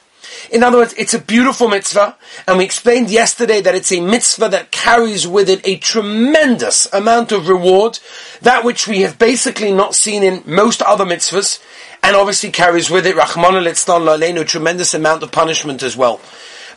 In 0.51 0.63
other 0.63 0.79
words, 0.79 0.95
it's 0.97 1.13
a 1.13 1.19
beautiful 1.19 1.69
mitzvah, 1.69 2.17
and 2.47 2.57
we 2.57 2.65
explained 2.65 3.11
yesterday 3.11 3.61
that 3.61 3.75
it's 3.75 3.93
a 3.93 4.01
mitzvah 4.01 4.49
that 4.49 4.71
carries 4.71 5.27
with 5.27 5.51
it 5.51 5.61
a 5.65 5.77
tremendous 5.77 6.91
amount 6.95 7.31
of 7.31 7.49
reward, 7.49 7.99
that 8.41 8.65
which 8.65 8.89
we 8.89 9.01
have 9.03 9.19
basically 9.19 9.73
not 9.73 9.95
seen 9.95 10.23
in 10.23 10.43
most 10.47 10.81
other 10.81 11.05
mitzvahs, 11.05 11.63
and 12.03 12.17
obviously 12.17 12.51
carries 12.51 12.91
with 12.91 13.07
it, 13.07 13.17
Rahman 13.17 13.55
al 13.55 13.67
a 13.67 14.45
tremendous 14.45 14.95
amount 14.95 15.23
of 15.23 15.31
punishment 15.31 15.83
as 15.83 15.95
well. 15.95 16.21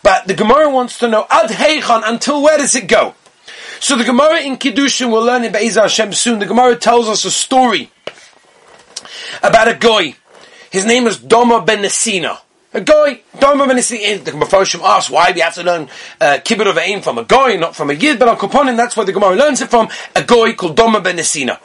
But 0.04 0.28
the 0.28 0.34
Gemara 0.34 0.70
wants 0.70 1.00
to 1.00 1.08
know, 1.08 1.26
Ad 1.30 1.52
Heichan, 1.52 2.02
until 2.06 2.44
where 2.44 2.58
does 2.58 2.76
it 2.76 2.88
go? 2.88 3.16
So 3.80 3.96
the 3.96 4.04
Gemara 4.04 4.42
in 4.42 4.58
Kiddushin, 4.58 5.12
we'll 5.12 5.24
learn 5.24 5.44
in 5.44 5.52
Be'ezah 5.52 5.84
Hashem 5.84 6.14
soon, 6.14 6.40
the 6.40 6.46
Gemara 6.46 6.76
tells 6.76 7.08
us 7.08 7.26
a 7.26 7.32
story 7.32 7.92
about 9.44 9.68
a 9.68 9.76
guy. 9.76 10.16
His 10.72 10.86
name 10.86 11.08
is 11.08 11.18
Doma 11.18 11.66
ben 11.66 11.84
Nesina. 11.84 12.40
A 12.74 12.82
guy, 12.82 13.22
Doma 13.38 13.68
ben 13.68 13.78
Nesina, 13.78 14.24
the 14.24 14.32
Mefarshim 14.32 14.82
asks 14.82 15.10
why 15.10 15.32
we 15.32 15.42
have 15.42 15.54
to 15.56 15.64
learn 15.64 15.90
uh, 16.20 16.40
Kibbut 16.44 16.68
of 16.68 16.78
Aim 16.78 17.02
from 17.02 17.18
a 17.18 17.24
guy, 17.24 17.56
not 17.56 17.76
from 17.76 17.90
a 17.90 17.94
Yid, 17.94 18.20
but 18.20 18.28
on 18.28 18.38
Koponim, 18.38 18.76
that's 18.78 18.98
where 18.98 19.06
the 19.06 19.14
Gemara 19.14 19.36
learns 19.36 19.62
it 19.62 19.70
from, 19.70 19.88
a 20.16 20.24
guy 20.24 20.54
called 20.54 20.76
Doma 20.76 21.04
ben 21.04 21.18
Nesina. 21.18 21.60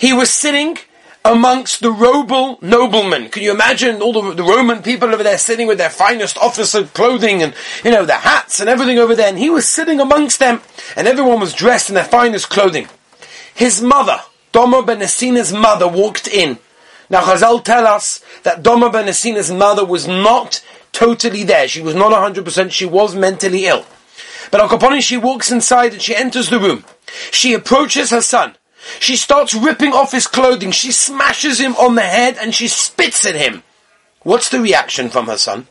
He 0.00 0.12
was 0.12 0.34
sitting 0.34 0.78
amongst 1.24 1.80
the 1.80 1.92
Robel 1.92 2.60
noblemen. 2.60 3.28
Can 3.28 3.42
you 3.42 3.52
imagine 3.52 4.02
all 4.02 4.12
the, 4.12 4.34
the, 4.34 4.42
Roman 4.42 4.82
people 4.82 5.12
over 5.12 5.22
there 5.22 5.38
sitting 5.38 5.66
with 5.66 5.78
their 5.78 5.90
finest 5.90 6.36
officer 6.38 6.84
clothing 6.84 7.42
and, 7.42 7.54
you 7.84 7.90
know, 7.90 8.04
their 8.04 8.18
hats 8.18 8.60
and 8.60 8.68
everything 8.68 8.98
over 8.98 9.14
there? 9.14 9.28
And 9.28 9.38
he 9.38 9.50
was 9.50 9.70
sitting 9.70 10.00
amongst 10.00 10.38
them 10.38 10.60
and 10.96 11.06
everyone 11.06 11.40
was 11.40 11.54
dressed 11.54 11.88
in 11.88 11.94
their 11.94 12.04
finest 12.04 12.50
clothing. 12.50 12.88
His 13.54 13.80
mother, 13.80 14.20
Doma 14.52 14.84
ben 14.84 15.00
Esina's 15.00 15.52
mother, 15.52 15.86
walked 15.86 16.26
in. 16.26 16.58
Now 17.08 17.22
Chazal 17.22 17.62
tell 17.62 17.86
us 17.86 18.24
that 18.42 18.62
Doma 18.62 18.92
ben 18.92 19.06
Esina's 19.06 19.50
mother 19.50 19.84
was 19.84 20.08
not 20.08 20.64
totally 20.90 21.44
there. 21.44 21.68
She 21.68 21.82
was 21.82 21.94
not 21.94 22.12
100%, 22.12 22.70
she 22.72 22.86
was 22.86 23.14
mentally 23.14 23.66
ill. 23.66 23.86
But 24.50 24.60
Al 24.60 25.00
she 25.00 25.16
walks 25.16 25.50
inside 25.50 25.92
and 25.94 26.02
she 26.02 26.16
enters 26.16 26.50
the 26.50 26.58
room. 26.58 26.84
She 27.30 27.54
approaches 27.54 28.10
her 28.10 28.20
son. 28.20 28.56
She 28.98 29.16
starts 29.16 29.54
ripping 29.54 29.92
off 29.92 30.12
his 30.12 30.26
clothing. 30.26 30.70
She 30.70 30.92
smashes 30.92 31.60
him 31.60 31.74
on 31.76 31.94
the 31.94 32.02
head 32.02 32.36
and 32.40 32.54
she 32.54 32.68
spits 32.68 33.24
at 33.26 33.34
him. 33.34 33.62
What's 34.22 34.48
the 34.48 34.60
reaction 34.60 35.08
from 35.08 35.26
her 35.26 35.38
son? 35.38 35.66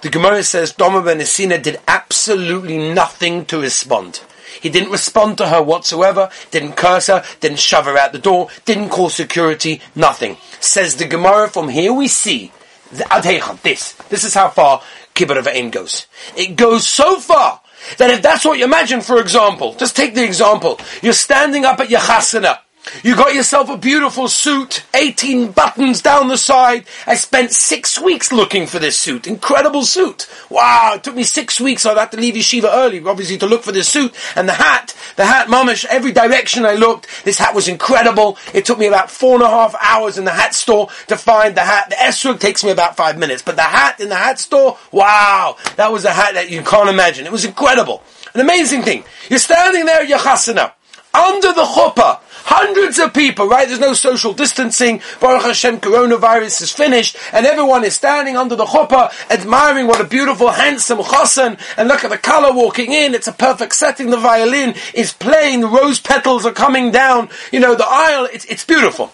The 0.00 0.10
Gemara 0.10 0.42
says 0.42 0.72
Doma 0.72 1.04
ben 1.04 1.18
Esina 1.18 1.62
did 1.62 1.80
absolutely 1.86 2.92
nothing 2.92 3.44
to 3.46 3.60
respond. 3.60 4.20
He 4.60 4.68
didn't 4.68 4.92
respond 4.92 5.38
to 5.38 5.48
her 5.48 5.62
whatsoever, 5.62 6.28
didn't 6.50 6.76
curse 6.76 7.06
her, 7.06 7.24
didn't 7.40 7.58
shove 7.58 7.86
her 7.86 7.96
out 7.96 8.12
the 8.12 8.18
door, 8.18 8.48
didn't 8.64 8.90
call 8.90 9.08
security, 9.08 9.80
nothing. 9.94 10.36
Says 10.60 10.96
the 10.96 11.06
Gemara, 11.06 11.48
from 11.48 11.68
here 11.68 11.92
we 11.92 12.08
see, 12.08 12.52
the 12.92 13.04
Adheicham, 13.04 13.60
this, 13.62 13.92
this 14.10 14.24
is 14.24 14.34
how 14.34 14.48
far 14.50 14.82
Kibbud 15.14 15.38
of 15.38 15.48
Aim 15.48 15.70
goes. 15.70 16.06
It 16.36 16.56
goes 16.56 16.86
so 16.86 17.18
far 17.18 17.61
that 17.98 18.10
if 18.10 18.22
that's 18.22 18.44
what 18.44 18.58
you 18.58 18.64
imagine, 18.64 19.00
for 19.00 19.20
example, 19.20 19.74
just 19.74 19.96
take 19.96 20.14
the 20.14 20.24
example, 20.24 20.80
you're 21.02 21.12
standing 21.12 21.64
up 21.64 21.80
at 21.80 21.90
your 21.90 22.00
chasana, 22.00 22.58
you 23.02 23.16
got 23.16 23.34
yourself 23.34 23.70
a 23.70 23.76
beautiful 23.76 24.28
suit, 24.28 24.84
18 24.94 25.52
buttons 25.52 26.02
down 26.02 26.28
the 26.28 26.36
side. 26.36 26.84
I 27.06 27.14
spent 27.14 27.52
six 27.52 28.00
weeks 28.00 28.32
looking 28.32 28.66
for 28.66 28.78
this 28.78 29.00
suit. 29.00 29.26
Incredible 29.26 29.84
suit. 29.84 30.28
Wow, 30.50 30.92
it 30.94 31.04
took 31.04 31.14
me 31.14 31.22
six 31.22 31.60
weeks. 31.60 31.86
I'd 31.86 31.96
have 31.96 32.10
to 32.10 32.16
leave 32.16 32.34
yeshiva 32.34 32.68
early, 32.72 33.02
obviously, 33.04 33.38
to 33.38 33.46
look 33.46 33.62
for 33.62 33.72
this 33.72 33.88
suit. 33.88 34.14
And 34.36 34.48
the 34.48 34.52
hat, 34.52 34.94
the 35.16 35.24
hat, 35.24 35.48
mamish, 35.48 35.84
every 35.86 36.12
direction 36.12 36.64
I 36.64 36.74
looked, 36.74 37.08
this 37.24 37.38
hat 37.38 37.54
was 37.54 37.68
incredible. 37.68 38.38
It 38.52 38.64
took 38.64 38.78
me 38.78 38.86
about 38.86 39.10
four 39.10 39.34
and 39.34 39.42
a 39.42 39.48
half 39.48 39.74
hours 39.80 40.18
in 40.18 40.24
the 40.24 40.30
hat 40.30 40.54
store 40.54 40.88
to 41.08 41.16
find 41.16 41.54
the 41.54 41.62
hat. 41.62 41.90
The 41.90 41.96
esrog 41.96 42.40
takes 42.40 42.62
me 42.62 42.70
about 42.70 42.96
five 42.96 43.18
minutes, 43.18 43.42
but 43.42 43.56
the 43.56 43.62
hat 43.62 44.00
in 44.00 44.08
the 44.08 44.16
hat 44.16 44.38
store, 44.38 44.78
wow, 44.90 45.56
that 45.76 45.90
was 45.90 46.04
a 46.04 46.12
hat 46.12 46.34
that 46.34 46.50
you 46.50 46.62
can't 46.62 46.88
imagine. 46.88 47.26
It 47.26 47.32
was 47.32 47.44
incredible. 47.44 48.02
An 48.34 48.40
amazing 48.40 48.82
thing. 48.82 49.04
You're 49.28 49.38
standing 49.38 49.84
there 49.84 50.02
at 50.02 50.08
your 50.08 50.18
chasana, 50.18 50.72
under 51.14 51.52
the 51.52 51.64
chuppah, 51.64 52.20
Hundreds 52.44 52.98
of 52.98 53.14
people, 53.14 53.46
right? 53.46 53.68
There's 53.68 53.80
no 53.80 53.94
social 53.94 54.32
distancing. 54.32 55.00
Baruch 55.20 55.42
Hashem, 55.42 55.80
coronavirus 55.80 56.62
is 56.62 56.72
finished, 56.72 57.16
and 57.32 57.46
everyone 57.46 57.84
is 57.84 57.94
standing 57.94 58.36
under 58.36 58.56
the 58.56 58.64
chuppah, 58.64 59.12
admiring 59.30 59.86
what 59.86 60.00
a 60.00 60.04
beautiful, 60.04 60.48
handsome 60.50 60.98
chassan, 60.98 61.58
and 61.76 61.88
look 61.88 62.04
at 62.04 62.10
the 62.10 62.18
kallah 62.18 62.54
walking 62.54 62.92
in. 62.92 63.14
It's 63.14 63.28
a 63.28 63.32
perfect 63.32 63.74
setting. 63.74 64.10
The 64.10 64.16
violin 64.16 64.74
is 64.92 65.12
playing. 65.12 65.60
The 65.60 65.68
rose 65.68 66.00
petals 66.00 66.44
are 66.44 66.52
coming 66.52 66.90
down. 66.90 67.28
You 67.52 67.60
know, 67.60 67.74
the 67.74 67.86
aisle. 67.86 68.28
It's, 68.32 68.44
it's 68.46 68.64
beautiful. 68.64 69.12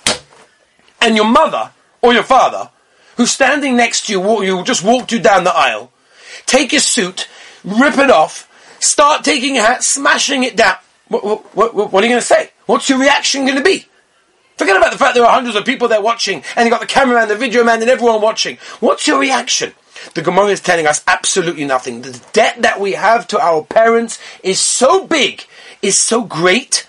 And 1.00 1.14
your 1.14 1.26
mother 1.26 1.70
or 2.00 2.14
your 2.14 2.23
father, 2.23 2.70
who's 3.16 3.30
standing 3.30 3.76
next 3.76 4.06
to 4.06 4.12
you, 4.12 4.42
you 4.42 4.64
just 4.64 4.82
walked 4.82 5.12
you 5.12 5.18
down 5.18 5.44
the 5.44 5.54
aisle, 5.54 5.92
take 6.47 6.73
your 6.73 6.80
suit, 6.80 7.28
rip 7.64 7.99
it 7.99 8.11
off, 8.11 8.49
start 8.80 9.25
taking 9.25 9.56
your 9.56 9.64
hat, 9.64 9.85
smashing 9.85 10.44
it 10.44 10.56
down. 10.56 10.76
What, 11.08 11.25
what, 11.25 11.75
what, 11.75 11.92
what 11.92 12.04
are 12.04 12.06
you 12.06 12.12
going 12.12 12.20
to 12.20 12.26
say? 12.26 12.50
What's 12.68 12.90
your 12.90 12.98
reaction 12.98 13.46
going 13.46 13.56
to 13.56 13.64
be? 13.64 13.87
Forget 14.58 14.76
about 14.76 14.92
the 14.92 14.98
fact 14.98 15.14
there 15.14 15.25
are 15.25 15.32
hundreds 15.32 15.56
of 15.56 15.64
people 15.64 15.88
there 15.88 16.02
watching, 16.02 16.44
and 16.54 16.66
you 16.66 16.70
got 16.70 16.82
the 16.82 16.87
cameraman, 16.87 17.26
the 17.26 17.34
video 17.34 17.64
man, 17.64 17.80
and 17.80 17.90
everyone 17.90 18.20
watching. 18.20 18.58
What's 18.80 19.06
your 19.06 19.18
reaction? 19.18 19.72
The 20.12 20.20
Gemara 20.20 20.48
is 20.48 20.60
telling 20.60 20.87
us 20.87 21.02
absolutely 21.08 21.64
nothing. 21.64 22.02
The 22.02 22.22
debt 22.34 22.60
that 22.60 22.78
we 22.78 22.92
have 22.92 23.26
to 23.28 23.40
our 23.40 23.64
parents 23.64 24.20
is 24.42 24.60
so 24.60 25.06
big, 25.06 25.46
is 25.80 25.98
so 25.98 26.25
great, 26.25 26.87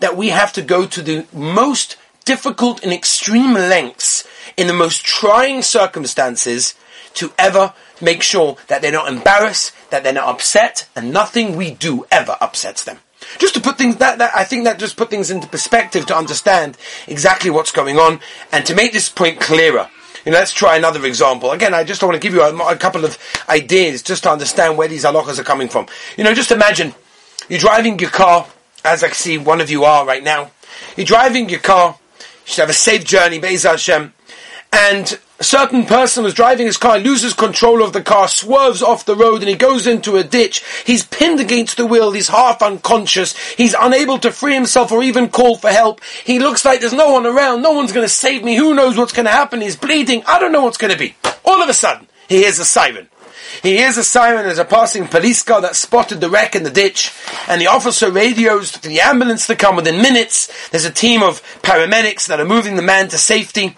that 0.00 0.16
we 0.16 0.30
have 0.30 0.52
to 0.54 0.62
go 0.62 0.84
to 0.86 1.00
the 1.00 1.24
most 1.32 1.96
difficult 2.24 2.82
and 2.82 2.92
extreme 2.92 3.54
lengths 3.54 4.26
in 4.56 4.66
the 4.66 4.74
most 4.74 5.04
trying 5.04 5.62
circumstances 5.62 6.74
to 7.14 7.32
ever 7.38 7.72
make 8.00 8.24
sure 8.24 8.56
that 8.66 8.82
they're 8.82 8.90
not 8.90 9.06
embarrassed, 9.06 9.70
that 9.90 10.02
they're 10.02 10.12
not 10.12 10.26
upset, 10.26 10.88
and 10.96 11.12
nothing 11.12 11.54
we 11.54 11.70
do 11.70 12.04
ever 12.10 12.36
upsets 12.40 12.82
them. 12.82 12.98
Just 13.38 13.54
to 13.54 13.60
put 13.60 13.78
things 13.78 13.96
that, 13.96 14.18
that 14.18 14.32
I 14.34 14.44
think 14.44 14.64
that 14.64 14.78
just 14.78 14.96
put 14.96 15.10
things 15.10 15.30
into 15.30 15.46
perspective 15.46 16.06
to 16.06 16.16
understand 16.16 16.76
exactly 17.06 17.50
what's 17.50 17.72
going 17.72 17.98
on 17.98 18.20
and 18.52 18.66
to 18.66 18.74
make 18.74 18.92
this 18.92 19.08
point 19.08 19.40
clearer. 19.40 19.88
You 20.24 20.32
know, 20.32 20.38
let's 20.38 20.52
try 20.52 20.76
another 20.76 21.04
example. 21.06 21.50
Again, 21.50 21.72
I 21.72 21.84
just 21.84 22.02
want 22.02 22.14
to 22.14 22.20
give 22.20 22.34
you 22.34 22.42
a, 22.42 22.72
a 22.72 22.76
couple 22.76 23.04
of 23.04 23.18
ideas 23.48 24.02
just 24.02 24.24
to 24.24 24.30
understand 24.30 24.76
where 24.76 24.88
these 24.88 25.04
halachas 25.04 25.38
are 25.38 25.44
coming 25.44 25.68
from. 25.68 25.86
You 26.16 26.24
know, 26.24 26.34
just 26.34 26.50
imagine 26.50 26.94
you're 27.48 27.58
driving 27.58 27.98
your 27.98 28.10
car, 28.10 28.46
as 28.84 29.02
I 29.02 29.10
see 29.10 29.38
one 29.38 29.60
of 29.60 29.70
you 29.70 29.84
are 29.84 30.04
right 30.06 30.22
now. 30.22 30.50
You're 30.96 31.06
driving 31.06 31.48
your 31.48 31.60
car. 31.60 31.98
You 32.18 32.26
should 32.44 32.60
have 32.60 32.70
a 32.70 32.74
safe 32.74 33.04
journey, 33.04 33.38
Be'ez 33.38 33.62
Hashem. 33.62 34.12
And 34.72 35.18
a 35.40 35.44
certain 35.44 35.84
person 35.84 36.22
was 36.22 36.34
driving 36.34 36.66
his 36.66 36.76
car, 36.76 36.98
loses 36.98 37.32
control 37.32 37.82
of 37.82 37.92
the 37.92 38.02
car, 38.02 38.28
swerves 38.28 38.82
off 38.82 39.04
the 39.06 39.16
road, 39.16 39.40
and 39.40 39.48
he 39.48 39.56
goes 39.56 39.86
into 39.86 40.16
a 40.16 40.22
ditch. 40.22 40.62
He's 40.84 41.04
pinned 41.06 41.40
against 41.40 41.76
the 41.76 41.86
wheel. 41.86 42.12
He's 42.12 42.28
half 42.28 42.62
unconscious. 42.62 43.36
He's 43.54 43.74
unable 43.78 44.18
to 44.18 44.32
free 44.32 44.54
himself 44.54 44.92
or 44.92 45.02
even 45.02 45.28
call 45.28 45.56
for 45.56 45.70
help. 45.70 46.02
He 46.24 46.38
looks 46.38 46.64
like 46.64 46.80
there's 46.80 46.92
no 46.92 47.12
one 47.12 47.26
around. 47.26 47.62
No 47.62 47.72
one's 47.72 47.92
going 47.92 48.04
to 48.06 48.12
save 48.12 48.44
me. 48.44 48.54
Who 48.54 48.74
knows 48.74 48.96
what's 48.96 49.12
going 49.12 49.26
to 49.26 49.32
happen? 49.32 49.60
He's 49.60 49.76
bleeding. 49.76 50.22
I 50.26 50.38
don't 50.38 50.52
know 50.52 50.62
what's 50.62 50.78
going 50.78 50.92
to 50.92 50.98
be. 50.98 51.16
All 51.44 51.62
of 51.62 51.68
a 51.68 51.74
sudden, 51.74 52.06
he 52.28 52.36
hears 52.36 52.58
a 52.58 52.64
siren. 52.64 53.08
He 53.62 53.76
hears 53.76 53.96
a 53.96 54.04
siren 54.04 54.46
as 54.46 54.58
a 54.58 54.64
passing 54.64 55.08
police 55.08 55.42
car 55.42 55.60
that 55.62 55.74
spotted 55.74 56.20
the 56.20 56.30
wreck 56.30 56.54
in 56.54 56.62
the 56.62 56.70
ditch, 56.70 57.12
and 57.48 57.60
the 57.60 57.66
officer 57.66 58.10
radios 58.10 58.70
for 58.70 58.86
the 58.86 59.00
ambulance 59.00 59.46
to 59.48 59.56
come 59.56 59.76
within 59.76 60.00
minutes. 60.00 60.52
There's 60.68 60.84
a 60.84 60.90
team 60.90 61.22
of 61.22 61.42
paramedics 61.62 62.26
that 62.28 62.40
are 62.40 62.44
moving 62.44 62.76
the 62.76 62.82
man 62.82 63.08
to 63.08 63.18
safety. 63.18 63.76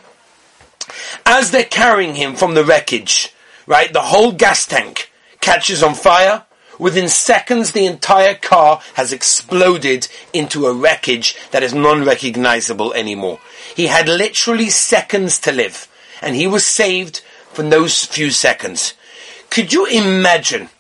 As 1.25 1.51
they're 1.51 1.65
carrying 1.65 2.15
him 2.15 2.35
from 2.35 2.55
the 2.55 2.65
wreckage, 2.65 3.35
right, 3.67 3.93
the 3.93 4.01
whole 4.01 4.33
gas 4.33 4.67
tank 4.67 5.11
catches 5.41 5.83
on 5.83 5.95
fire. 5.95 6.45
Within 6.79 7.09
seconds, 7.09 7.73
the 7.73 7.87
entire 7.87 8.35
car 8.35 8.81
has 8.95 9.13
exploded 9.13 10.09
into 10.33 10.67
a 10.67 10.73
wreckage 10.73 11.37
that 11.51 11.63
is 11.63 11.75
non-recognizable 11.75 12.93
anymore. 12.95 13.39
He 13.77 13.87
had 13.87 14.09
literally 14.09 14.69
seconds 14.71 15.39
to 15.41 15.53
live, 15.53 15.87
and 16.21 16.35
he 16.35 16.47
was 16.47 16.67
saved 16.67 17.21
from 17.53 17.71
those 17.71 18.05
few 18.05 18.31
seconds. 18.31 18.95
Could 19.51 19.73
you 19.73 19.87
imagine 19.87 20.71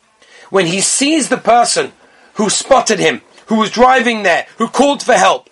when 0.50 0.66
he 0.66 0.80
sees 0.80 1.28
the 1.28 1.36
person 1.36 1.92
who 2.34 2.48
spotted 2.48 2.98
him, 2.98 3.20
who 3.46 3.56
was 3.56 3.70
driving 3.70 4.22
there, 4.22 4.46
who 4.56 4.68
called 4.68 5.02
for 5.02 5.14
help? 5.14 5.50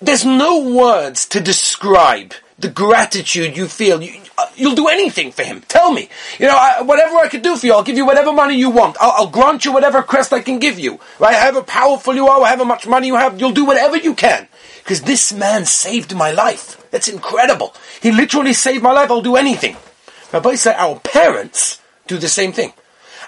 There's 0.00 0.24
no 0.24 0.60
words 0.60 1.26
to 1.26 1.40
describe 1.40 2.32
the 2.58 2.68
gratitude 2.68 3.56
you 3.56 3.66
feel. 3.66 4.02
You, 4.02 4.19
uh, 4.40 4.74
do 4.74 4.88
anything 4.88 5.32
for 5.32 5.42
him. 5.42 5.60
Tell 5.68 5.92
me. 5.92 6.08
You 6.38 6.46
know, 6.46 6.56
I, 6.56 6.82
whatever 6.82 7.16
I 7.16 7.28
could 7.28 7.42
do 7.42 7.56
for 7.56 7.66
you, 7.66 7.72
I'll 7.74 7.82
give 7.82 7.96
you 7.96 8.06
whatever 8.06 8.32
money 8.32 8.56
you 8.56 8.70
want. 8.70 8.96
I'll, 9.00 9.12
I'll, 9.12 9.30
grant 9.30 9.64
you 9.64 9.72
whatever 9.72 10.02
crest 10.02 10.32
I 10.32 10.40
can 10.40 10.58
give 10.58 10.78
you. 10.78 10.98
Right? 11.18 11.36
However 11.36 11.62
powerful 11.62 12.14
you 12.14 12.28
are, 12.28 12.44
however 12.44 12.64
much 12.64 12.86
money 12.86 13.06
you 13.06 13.16
have, 13.16 13.40
you'll 13.40 13.52
do 13.52 13.64
whatever 13.64 13.96
you 13.96 14.14
can. 14.14 14.48
Because 14.78 15.02
this 15.02 15.32
man 15.32 15.64
saved 15.66 16.14
my 16.14 16.30
life. 16.30 16.88
That's 16.90 17.08
incredible. 17.08 17.74
He 18.02 18.12
literally 18.12 18.52
saved 18.52 18.82
my 18.82 18.92
life. 18.92 19.10
I'll 19.10 19.22
do 19.22 19.36
anything. 19.36 19.76
Rabbi 20.32 20.54
said 20.54 20.76
our 20.76 20.98
parents 21.00 21.80
do 22.06 22.18
the 22.18 22.28
same 22.28 22.52
thing. 22.52 22.72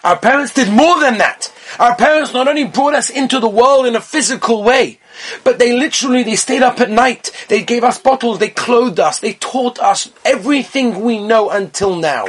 Our 0.04 0.18
parents 0.18 0.52
did 0.52 0.68
more 0.68 0.98
than 1.00 1.18
that. 1.18 1.52
Our 1.78 1.94
parents 1.94 2.34
not 2.34 2.48
only 2.48 2.64
brought 2.64 2.94
us 2.94 3.08
into 3.08 3.38
the 3.38 3.48
world 3.48 3.86
in 3.86 3.94
a 3.94 4.00
physical 4.00 4.62
way, 4.64 4.98
but 5.44 5.58
they 5.58 5.76
literally, 5.76 6.22
they 6.22 6.36
stayed 6.36 6.62
up 6.62 6.80
at 6.80 6.90
night. 6.90 7.30
They 7.48 7.62
gave 7.62 7.84
us 7.84 7.98
bottles. 7.98 8.38
They 8.38 8.48
clothed 8.48 8.98
us. 8.98 9.20
They 9.20 9.34
taught 9.34 9.78
us 9.78 10.10
everything 10.24 11.02
we 11.02 11.24
know 11.24 11.50
until 11.50 11.94
now. 11.96 12.28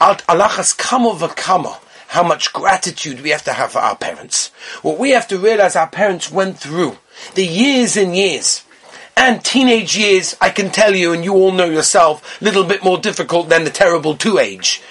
Allah 0.00 0.48
has 0.48 0.72
come 0.72 1.06
over 1.06 1.28
kama. 1.28 1.78
How 2.08 2.22
much 2.22 2.52
gratitude 2.52 3.22
we 3.22 3.30
have 3.30 3.44
to 3.44 3.54
have 3.54 3.72
for 3.72 3.78
our 3.78 3.96
parents. 3.96 4.48
What 4.82 4.98
we 4.98 5.10
have 5.10 5.26
to 5.28 5.38
realize 5.38 5.76
our 5.76 5.86
parents 5.86 6.30
went 6.30 6.58
through. 6.58 6.98
The 7.34 7.46
years 7.46 7.96
and 7.96 8.14
years. 8.14 8.64
And 9.16 9.42
teenage 9.42 9.96
years, 9.96 10.36
I 10.38 10.50
can 10.50 10.70
tell 10.70 10.94
you, 10.94 11.14
and 11.14 11.24
you 11.24 11.32
all 11.32 11.52
know 11.52 11.64
yourself, 11.64 12.40
little 12.42 12.64
bit 12.64 12.84
more 12.84 12.98
difficult 12.98 13.48
than 13.48 13.64
the 13.64 13.70
terrible 13.70 14.14
two 14.14 14.38
age. 14.38 14.82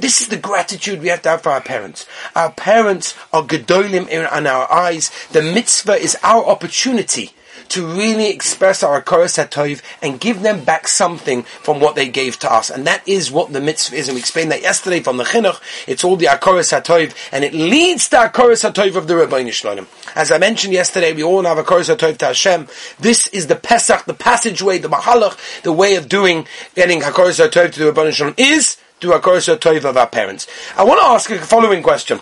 This 0.00 0.20
is 0.20 0.28
the 0.28 0.36
gratitude 0.36 1.00
we 1.00 1.08
have 1.08 1.22
to 1.22 1.30
have 1.30 1.42
for 1.42 1.50
our 1.50 1.60
parents. 1.60 2.06
Our 2.36 2.52
parents 2.52 3.16
are 3.32 3.42
gedolim 3.42 4.08
in, 4.08 4.46
our 4.46 4.72
eyes. 4.72 5.10
The 5.32 5.42
mitzvah 5.42 5.96
is 5.96 6.16
our 6.22 6.44
opportunity 6.44 7.32
to 7.70 7.86
really 7.86 8.30
express 8.30 8.82
our 8.82 9.02
Akoros 9.02 9.36
HaTov 9.42 9.82
and 10.00 10.20
give 10.20 10.42
them 10.42 10.64
back 10.64 10.88
something 10.88 11.42
from 11.42 11.80
what 11.80 11.96
they 11.96 12.08
gave 12.08 12.38
to 12.40 12.52
us. 12.52 12.70
And 12.70 12.86
that 12.86 13.06
is 13.06 13.30
what 13.30 13.52
the 13.52 13.60
mitzvah 13.60 13.96
is. 13.96 14.08
And 14.08 14.14
we 14.14 14.20
explained 14.20 14.52
that 14.52 14.62
yesterday 14.62 15.00
from 15.00 15.16
the 15.16 15.24
Chinuch. 15.24 15.60
It's 15.86 16.04
all 16.04 16.16
the 16.16 16.26
Akoros 16.26 16.72
HaTov 16.72 17.14
and 17.32 17.44
it 17.44 17.52
leads 17.52 18.08
to 18.10 18.16
Akoros 18.16 18.68
HaTov 18.68 18.96
of 18.96 19.08
the 19.08 19.14
Rabbeinu 19.14 19.52
Shalom. 19.52 19.86
As 20.14 20.30
I 20.30 20.38
mentioned 20.38 20.72
yesterday, 20.72 21.12
we 21.12 21.22
all 21.22 21.42
have 21.42 21.58
Akoros 21.58 21.94
HaTov 21.94 22.18
to 22.18 22.26
Hashem. 22.26 22.68
This 22.98 23.26
is 23.28 23.48
the 23.48 23.56
Pesach, 23.56 24.04
the 24.04 24.14
passageway, 24.14 24.78
the 24.78 24.88
Mahalach, 24.88 25.62
the 25.62 25.72
way 25.72 25.96
of 25.96 26.08
doing, 26.08 26.46
getting 26.74 27.00
Akoros 27.00 27.44
HaTov 27.44 27.72
to 27.72 27.84
the 27.84 27.92
Rabbeinu 27.92 28.12
Shalom 28.12 28.34
is 28.38 28.76
do 29.00 29.12
a 29.12 29.20
korso 29.20 29.56
toiv 29.56 29.84
of 29.84 29.96
our 29.96 30.06
parents. 30.06 30.46
I 30.76 30.84
want 30.84 31.00
to 31.00 31.06
ask 31.06 31.30
a 31.30 31.38
following 31.38 31.82
question. 31.82 32.20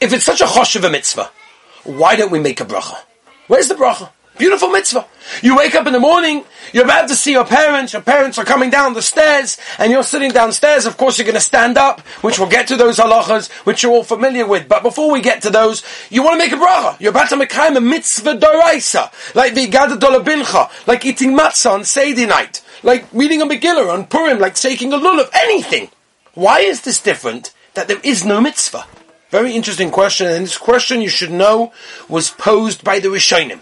If 0.00 0.12
it's 0.12 0.24
such 0.24 0.40
a 0.40 0.44
chosh 0.44 0.76
of 0.76 0.84
a 0.84 0.90
mitzvah, 0.90 1.30
why 1.84 2.16
don't 2.16 2.30
we 2.30 2.38
make 2.38 2.60
a 2.60 2.64
bracha? 2.64 2.98
Where's 3.46 3.68
the 3.68 3.74
bracha? 3.74 4.10
Beautiful 4.38 4.68
mitzvah. 4.68 5.06
You 5.42 5.56
wake 5.56 5.74
up 5.74 5.86
in 5.86 5.92
the 5.92 6.00
morning, 6.00 6.44
you're 6.72 6.84
about 6.84 7.08
to 7.08 7.16
see 7.16 7.32
your 7.32 7.44
parents, 7.44 7.92
your 7.92 8.02
parents 8.02 8.38
are 8.38 8.44
coming 8.44 8.70
down 8.70 8.94
the 8.94 9.02
stairs, 9.02 9.58
and 9.78 9.90
you're 9.90 10.02
sitting 10.02 10.30
downstairs, 10.30 10.86
of 10.86 10.96
course 10.96 11.18
you're 11.18 11.24
going 11.24 11.34
to 11.34 11.40
stand 11.40 11.78
up, 11.78 12.00
which 12.22 12.38
we'll 12.38 12.48
get 12.48 12.68
to 12.68 12.76
those 12.76 12.98
halachas, 12.98 13.50
which 13.64 13.82
you're 13.82 13.92
all 13.92 14.04
familiar 14.04 14.46
with. 14.46 14.68
But 14.68 14.82
before 14.82 15.10
we 15.10 15.20
get 15.20 15.42
to 15.42 15.50
those, 15.50 15.82
you 16.10 16.22
want 16.22 16.34
to 16.34 16.38
make 16.38 16.52
a 16.52 16.62
bracha. 16.62 17.00
You're 17.00 17.10
about 17.10 17.30
to 17.30 17.36
make 17.36 17.54
a 17.56 17.80
mitzvah 17.80 18.36
doraisa, 18.36 19.34
like 19.34 19.54
the 19.54 19.66
Igada 19.66 19.98
Dolabincha, 19.98 20.86
like 20.86 21.04
eating 21.04 21.36
matzah 21.36 21.72
on 21.72 21.84
Seder 21.84 22.26
night 22.26 22.62
like 22.82 23.06
reading 23.12 23.42
a 23.42 23.46
Megillah 23.46 23.92
on 23.92 24.06
Purim, 24.06 24.38
like 24.38 24.54
taking 24.54 24.92
a 24.92 24.96
lulav, 24.96 25.28
anything. 25.34 25.90
Why 26.34 26.60
is 26.60 26.82
this 26.82 27.00
different 27.00 27.52
that 27.74 27.88
there 27.88 28.00
is 28.02 28.24
no 28.24 28.40
mitzvah? 28.40 28.86
Very 29.30 29.52
interesting 29.52 29.90
question, 29.90 30.28
and 30.28 30.44
this 30.44 30.56
question 30.56 31.00
you 31.00 31.08
should 31.08 31.32
know 31.32 31.72
was 32.08 32.30
posed 32.30 32.84
by 32.84 33.00
the 33.00 33.08
Rishonim. 33.08 33.60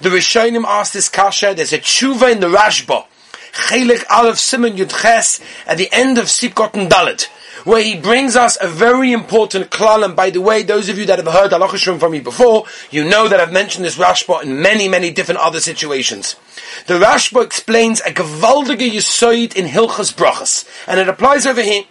The 0.00 0.08
Rishonim 0.08 0.64
asked 0.64 0.92
this 0.92 1.08
kasha, 1.08 1.54
there's 1.54 1.72
a 1.72 1.78
tshuva 1.78 2.32
in 2.32 2.40
the 2.40 2.48
Rashba, 2.48 3.06
Chelik 3.52 4.04
Aleph 4.10 4.38
Simon 4.38 4.76
Yudches, 4.76 5.40
at 5.66 5.78
the 5.78 5.88
end 5.92 6.18
of 6.18 6.26
Sikot 6.26 6.74
and 6.74 6.90
Dalit 6.90 7.28
where 7.64 7.82
he 7.82 7.96
brings 7.96 8.36
us 8.36 8.56
a 8.60 8.68
very 8.68 9.12
important 9.12 9.70
klal. 9.70 10.04
And 10.04 10.16
by 10.16 10.30
the 10.30 10.40
way, 10.40 10.62
those 10.62 10.88
of 10.88 10.98
you 10.98 11.06
that 11.06 11.18
have 11.18 11.32
heard 11.32 11.50
halachashrim 11.52 12.00
from 12.00 12.12
me 12.12 12.20
before, 12.20 12.64
you 12.90 13.04
know 13.04 13.28
that 13.28 13.40
I've 13.40 13.52
mentioned 13.52 13.84
this 13.84 13.96
Rashba 13.96 14.42
in 14.42 14.62
many, 14.62 14.88
many 14.88 15.10
different 15.10 15.40
other 15.40 15.60
situations. 15.60 16.36
The 16.86 16.94
Rashba 16.94 17.44
explains 17.44 18.00
a 18.00 18.10
gewaldige 18.10 18.90
yisoid 18.90 19.56
in 19.56 19.66
Hilchas 19.66 20.14
Brachas, 20.14 20.68
and 20.86 21.00
it 21.00 21.08
applies 21.08 21.46
over 21.46 21.62
here. 21.62 21.84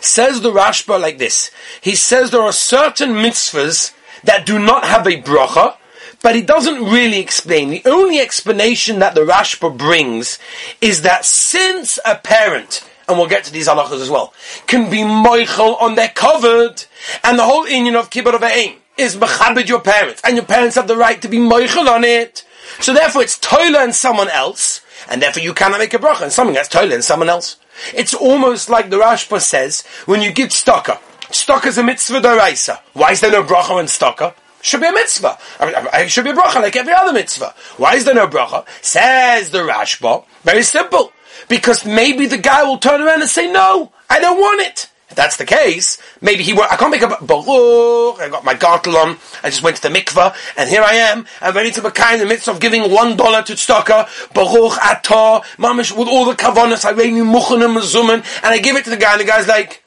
Says 0.00 0.42
the 0.42 0.52
Rashba 0.52 1.00
like 1.00 1.18
this. 1.18 1.50
He 1.80 1.94
says 1.94 2.30
there 2.30 2.42
are 2.42 2.52
certain 2.52 3.10
mitzvahs 3.10 3.92
that 4.24 4.46
do 4.46 4.58
not 4.58 4.84
have 4.84 5.06
a 5.06 5.20
bracha, 5.20 5.76
but 6.22 6.34
he 6.34 6.42
doesn't 6.42 6.84
really 6.84 7.18
explain. 7.18 7.70
The 7.70 7.82
only 7.84 8.18
explanation 8.20 9.00
that 9.00 9.14
the 9.14 9.22
Rashba 9.22 9.76
brings 9.76 10.38
is 10.80 11.02
that 11.02 11.24
since 11.24 11.98
a 12.04 12.16
parent 12.16 12.88
and 13.08 13.18
we'll 13.18 13.28
get 13.28 13.44
to 13.44 13.52
these 13.52 13.68
halachas 13.68 14.00
as 14.00 14.10
well, 14.10 14.32
can 14.66 14.90
be 14.90 14.98
moichel 14.98 15.80
on 15.80 15.94
their 15.96 16.08
covered, 16.08 16.84
and 17.24 17.38
the 17.38 17.44
whole 17.44 17.68
union 17.68 17.96
of 17.96 18.10
kibbud 18.10 18.34
of 18.34 18.42
aim 18.42 18.76
is 18.96 19.16
mechabed 19.16 19.68
your 19.68 19.80
parents, 19.80 20.22
and 20.24 20.36
your 20.36 20.46
parents 20.46 20.76
have 20.76 20.88
the 20.88 20.96
right 20.96 21.20
to 21.22 21.28
be 21.28 21.38
moichel 21.38 21.88
on 21.88 22.04
it. 22.04 22.44
So 22.80 22.94
therefore 22.94 23.22
it's 23.22 23.38
toiler 23.38 23.80
and 23.80 23.94
someone 23.94 24.28
else, 24.28 24.80
and 25.08 25.20
therefore 25.20 25.42
you 25.42 25.52
cannot 25.52 25.80
make 25.80 25.94
a 25.94 25.98
bracha 25.98 26.22
on 26.22 26.30
something 26.30 26.54
that's 26.54 26.68
toiler 26.68 26.94
and 26.94 27.04
someone 27.04 27.28
else. 27.28 27.56
It's 27.94 28.14
almost 28.14 28.70
like 28.70 28.90
the 28.90 28.98
Rashba 28.98 29.40
says, 29.40 29.82
when 30.06 30.22
you 30.22 30.32
give 30.32 30.50
tzedakah, 30.50 30.98
tzedakah 31.22 31.66
is 31.66 31.78
a 31.78 31.82
mitzvah 31.82 32.20
doraisa. 32.20 32.80
Why 32.92 33.12
is 33.12 33.20
there 33.20 33.32
no 33.32 33.42
bracha 33.42 33.70
on 33.70 33.86
tzedakah? 33.86 34.34
Should 34.62 34.80
be 34.80 34.86
a 34.86 34.92
mitzvah. 34.92 35.36
I, 35.58 36.06
should 36.06 36.24
be 36.24 36.30
a 36.30 36.34
bracha 36.34 36.62
like 36.62 36.76
every 36.76 36.92
other 36.92 37.12
mitzvah. 37.12 37.52
Why 37.76 37.96
is 37.96 38.04
there 38.04 38.14
no 38.14 38.28
bracha? 38.28 38.64
Says 38.80 39.50
the 39.50 39.58
Rashba. 39.58 40.24
Very 40.44 40.62
simple. 40.62 41.12
Because 41.48 41.84
maybe 41.84 42.26
the 42.26 42.38
guy 42.38 42.62
will 42.62 42.78
turn 42.78 43.02
around 43.02 43.22
and 43.22 43.30
say, 43.30 43.50
no, 43.50 43.92
I 44.08 44.20
don't 44.20 44.38
want 44.38 44.60
it. 44.60 44.88
If 45.10 45.16
that's 45.16 45.36
the 45.36 45.44
case, 45.44 46.00
maybe 46.22 46.42
he 46.42 46.54
will. 46.54 46.62
I 46.70 46.76
can't 46.76 46.90
make 46.90 47.02
a 47.02 47.08
baruch. 47.08 48.18
I 48.18 48.28
got 48.30 48.44
my 48.44 48.54
gartel 48.54 48.96
on. 48.96 49.18
I 49.42 49.50
just 49.50 49.62
went 49.62 49.76
to 49.76 49.82
the 49.82 49.90
mikvah, 49.90 50.34
and 50.56 50.70
here 50.70 50.80
I 50.80 50.94
am. 50.94 51.26
I'm 51.42 51.54
ready 51.54 51.70
to 51.72 51.82
be 51.82 51.90
kind 51.90 52.14
in 52.14 52.20
the 52.20 52.32
midst 52.32 52.48
of 52.48 52.60
giving 52.60 52.90
one 52.90 53.14
dollar 53.18 53.42
to 53.42 53.52
tzedakah. 53.52 54.32
Baruch 54.32 54.72
atah 54.72 55.42
mamish 55.58 55.94
with 55.94 56.08
all 56.08 56.24
the 56.24 56.32
kavanas. 56.32 56.86
I 56.86 56.92
read 56.92 57.12
muchanim 57.12 58.10
and 58.14 58.24
I 58.42 58.56
give 58.56 58.76
it 58.76 58.84
to 58.84 58.90
the 58.90 58.96
guy, 58.96 59.12
and 59.12 59.20
the 59.20 59.26
guy's 59.26 59.46
like, 59.46 59.84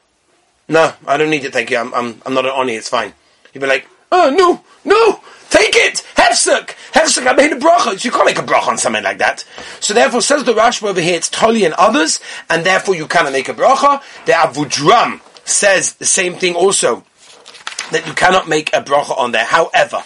"No, 0.67 0.93
I 1.07 1.17
don't 1.17 1.31
need 1.31 1.43
it. 1.43 1.53
Thank 1.53 1.71
you. 1.71 1.77
I'm 1.77 1.91
I'm, 1.95 2.21
I'm 2.23 2.35
not 2.35 2.45
an 2.45 2.51
oni. 2.51 2.75
It's 2.75 2.89
fine." 2.89 3.11
He'd 3.51 3.57
be 3.57 3.65
like, 3.65 3.87
"Oh 4.11 4.29
no, 4.29 4.63
no." 4.83 5.21
Take 5.49 5.75
it! 5.75 6.03
Hefsek! 6.15 6.75
Hefsek, 6.91 7.25
I 7.25 7.33
made 7.33 7.53
a 7.53 7.55
bracha. 7.55 8.03
You 8.03 8.11
can't 8.11 8.25
make 8.25 8.39
a 8.39 8.41
bracha 8.41 8.67
on 8.67 8.77
something 8.77 9.03
like 9.03 9.19
that. 9.19 9.45
So 9.79 9.93
therefore, 9.93 10.21
says 10.21 10.43
the 10.43 10.53
Rashba 10.53 10.89
over 10.89 10.99
here, 10.99 11.15
it's 11.15 11.29
Toli 11.29 11.63
and 11.63 11.73
others, 11.75 12.19
and 12.49 12.65
therefore 12.65 12.95
you 12.95 13.07
cannot 13.07 13.31
make 13.31 13.47
a 13.47 13.53
bracha. 13.53 14.01
The 14.25 14.33
Avudram 14.33 15.21
says 15.45 15.93
the 15.93 16.05
same 16.05 16.33
thing 16.33 16.55
also, 16.55 17.05
that 17.91 18.05
you 18.05 18.13
cannot 18.13 18.49
make 18.49 18.75
a 18.75 18.81
bracha 18.81 19.17
on 19.17 19.31
there. 19.31 19.45
However, 19.45 20.03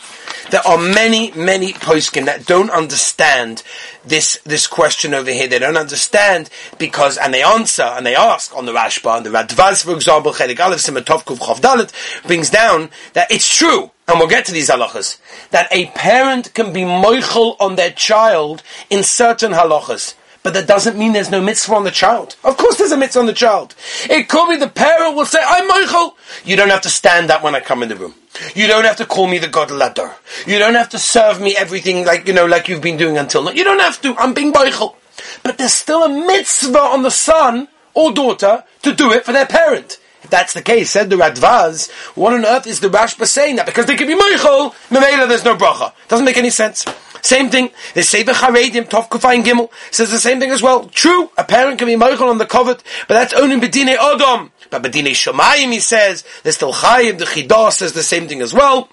there 0.52 0.66
are 0.66 0.78
many, 0.78 1.32
many 1.32 1.74
poskim 1.74 2.26
that 2.26 2.46
don't 2.46 2.70
understand 2.70 3.64
this 4.06 4.40
this 4.44 4.68
question 4.68 5.14
over 5.14 5.32
here. 5.32 5.48
They 5.48 5.60
don't 5.60 5.78
understand 5.78 6.50
because, 6.78 7.18
and 7.18 7.34
they 7.34 7.44
answer 7.44 7.84
and 7.84 8.06
they 8.06 8.16
ask 8.16 8.56
on 8.56 8.66
the 8.66 8.74
Rashba 8.74 9.18
and 9.18 9.26
the 9.26 9.30
Radvaz, 9.30 9.84
for 9.84 9.94
example, 9.94 10.34
Chelik 10.34 10.60
Aleph 10.60 10.80
Simatov 10.80 11.24
Kuv 11.26 11.60
Dalet 11.60 11.92
brings 12.28 12.50
down 12.50 12.90
that 13.14 13.32
it's 13.32 13.54
true. 13.54 13.92
And 14.08 14.18
we'll 14.18 14.28
get 14.28 14.46
to 14.48 14.52
these 14.52 14.72
halachas. 14.72 15.20
That 15.52 15.68
a 15.72 15.86
parent 15.88 16.56
can 16.56 16.74
be 16.74 16.82
moichel 16.82 17.56
on 17.60 17.76
their 17.76 17.92
child 17.92 18.64
in 18.90 19.04
certain 19.04 19.52
halachas. 19.52 20.16
But 20.42 20.54
that 20.54 20.68
doesn't 20.68 20.98
mean 20.98 21.12
there's 21.14 21.30
no 21.30 21.42
mitzvah 21.42 21.76
on 21.76 21.84
the 21.84 21.92
child. 21.92 22.38
Of 22.44 22.56
course 22.56 22.78
there's 22.78 22.94
a 22.94 22.98
mitzvah 22.98 23.20
on 23.20 23.26
the 23.26 23.34
child. 23.34 23.76
It 24.10 24.30
could 24.30 24.50
be 24.50 24.56
the 24.56 24.70
parent 24.70 25.16
will 25.16 25.26
say, 25.26 25.40
I'm 25.46 25.70
moichel. 25.70 26.14
You 26.46 26.56
don't 26.56 26.70
have 26.70 26.82
to 26.82 26.90
stand 26.90 27.30
up 27.30 27.44
when 27.44 27.56
I 27.56 27.60
come 27.60 27.84
in 27.84 27.90
the 27.90 27.96
room. 27.96 28.14
You 28.56 28.68
don't 28.68 28.86
have 28.86 28.96
to 28.98 29.06
call 29.06 29.28
me 29.28 29.38
the 29.38 29.50
God 29.50 29.70
Ladder. 29.70 30.14
You 30.48 30.58
don't 30.60 30.76
have 30.76 30.90
to 30.90 31.00
serve 31.00 31.42
me 31.42 31.56
everything 31.58 32.06
like, 32.06 32.26
you 32.26 32.34
know, 32.34 32.46
like 32.46 32.70
you've 32.70 32.82
been 32.82 32.98
doing 32.98 33.18
until 33.18 33.44
now. 33.44 33.52
You 33.52 33.66
don't 33.66 33.82
have 33.82 34.02
to. 34.02 34.16
I'm 34.18 34.34
being 34.34 34.54
moichel. 34.54 34.96
But 35.44 35.58
there's 35.58 35.74
still 35.74 36.04
a 36.04 36.10
mitzvah 36.10 36.80
on 36.80 37.02
the 37.02 37.12
son 37.12 37.68
or 37.94 38.14
daughter 38.14 38.64
to 38.84 38.94
do 38.94 39.12
it 39.12 39.26
for 39.26 39.34
their 39.34 39.46
parent. 39.46 40.00
If 40.24 40.30
that's 40.30 40.54
the 40.54 40.62
case, 40.62 40.92
said 40.92 41.10
the 41.10 41.16
Radvaz, 41.16 41.90
what 42.16 42.34
on 42.34 42.46
earth 42.46 42.68
is 42.68 42.80
the 42.80 42.90
Rashba 42.90 43.26
saying 43.26 43.56
that? 43.56 43.66
Because 43.66 43.86
they 43.86 43.96
can 43.96 44.08
be 44.08 44.16
moichel, 44.16 44.74
Memela, 44.90 45.28
there's 45.28 45.46
no 45.46 45.56
bracha. 45.56 45.94
Doesn't 46.08 46.26
make 46.26 46.38
any 46.38 46.50
sense. 46.50 46.86
Same 47.22 47.50
thing. 47.50 47.72
The 47.94 48.04
Sefer 48.04 48.32
Charedim, 48.32 48.90
Tov 48.90 49.10
Kufayin 49.10 49.44
Gimel, 49.44 49.70
says 49.92 50.12
the 50.12 50.18
same 50.18 50.40
thing 50.40 50.52
as 50.52 50.62
well. 50.62 50.86
True, 50.86 51.30
a 51.38 51.44
parent 51.44 51.80
can 51.80 51.88
be 51.88 51.96
moichel 51.96 52.30
on 52.30 52.38
the 52.38 52.46
covet, 52.46 52.84
but 53.08 53.16
that's 53.16 53.34
only 53.34 53.60
Bedine 53.60 53.96
Odom. 53.96 54.52
But 54.70 54.84
Bedine 54.84 55.12
Shomayim, 55.12 55.72
he 55.72 55.80
says, 55.80 56.24
there's 56.44 56.56
still 56.56 56.74
Chayim, 56.74 57.18
the 57.18 57.26
Chidah 57.26 57.72
says 57.72 57.94
the 57.94 58.04
same 58.04 58.28
thing 58.28 58.42
as 58.42 58.54
well. 58.54 58.90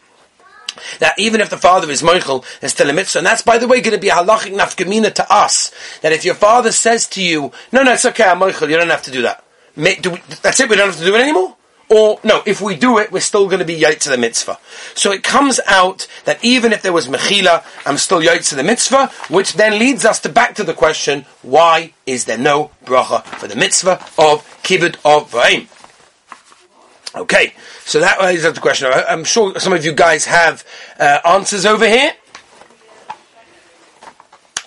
That 0.98 1.18
even 1.18 1.40
if 1.40 1.48
the 1.48 1.56
father 1.56 1.90
is 1.90 2.02
moichel, 2.02 2.44
there's 2.60 2.72
still 2.72 2.90
a 2.90 2.92
mitzvah. 2.92 3.20
And 3.20 3.26
that's, 3.26 3.42
by 3.42 3.56
the 3.58 3.66
way, 3.66 3.80
going 3.80 3.94
to 3.94 4.00
be 4.00 4.08
a 4.08 4.14
halachic 4.14 4.54
nafkamina 4.54 5.14
to 5.14 5.32
us. 5.32 5.72
That 6.02 6.12
if 6.12 6.24
your 6.24 6.34
father 6.34 6.70
says 6.70 7.06
to 7.08 7.22
you, 7.22 7.50
no, 7.72 7.82
no, 7.82 7.94
it's 7.94 8.04
okay, 8.04 8.24
I'm 8.24 8.40
moichel, 8.40 8.68
you 8.68 8.76
don't 8.76 8.90
have 8.90 9.02
to 9.02 9.10
do 9.10 9.22
that. 9.22 9.42
That's 9.76 10.60
it, 10.60 10.68
we 10.68 10.76
don't 10.76 10.88
have 10.88 10.98
to 10.98 11.04
do 11.04 11.14
it 11.14 11.20
anymore? 11.20 11.56
Or, 11.88 12.18
no, 12.24 12.42
if 12.46 12.60
we 12.60 12.74
do 12.74 12.98
it, 12.98 13.12
we're 13.12 13.20
still 13.20 13.46
going 13.46 13.60
to 13.60 13.64
be 13.64 13.78
yait 13.78 14.00
to 14.00 14.08
the 14.08 14.18
mitzvah. 14.18 14.58
So 14.94 15.12
it 15.12 15.22
comes 15.22 15.60
out 15.68 16.08
that 16.24 16.44
even 16.44 16.72
if 16.72 16.82
there 16.82 16.92
was 16.92 17.06
mechila, 17.06 17.64
I'm 17.86 17.96
still 17.96 18.20
yait 18.20 18.48
to 18.48 18.56
the 18.56 18.64
mitzvah, 18.64 19.06
which 19.28 19.52
then 19.52 19.78
leads 19.78 20.04
us 20.04 20.18
to 20.20 20.28
back 20.28 20.56
to 20.56 20.64
the 20.64 20.74
question, 20.74 21.26
why 21.42 21.92
is 22.04 22.24
there 22.24 22.38
no 22.38 22.72
bracha 22.84 23.22
for 23.24 23.46
the 23.46 23.54
mitzvah 23.54 24.04
of 24.18 24.42
kibbut 24.64 24.96
of 25.04 25.30
v'aim? 25.30 25.68
Okay, 27.14 27.54
so 27.84 28.00
that 28.00 28.20
is 28.34 28.42
the 28.42 28.60
question. 28.60 28.90
I'm 28.92 29.24
sure 29.24 29.58
some 29.58 29.72
of 29.72 29.84
you 29.84 29.92
guys 29.92 30.26
have 30.26 30.64
uh, 30.98 31.20
answers 31.24 31.64
over 31.64 31.86
here. 31.86 32.12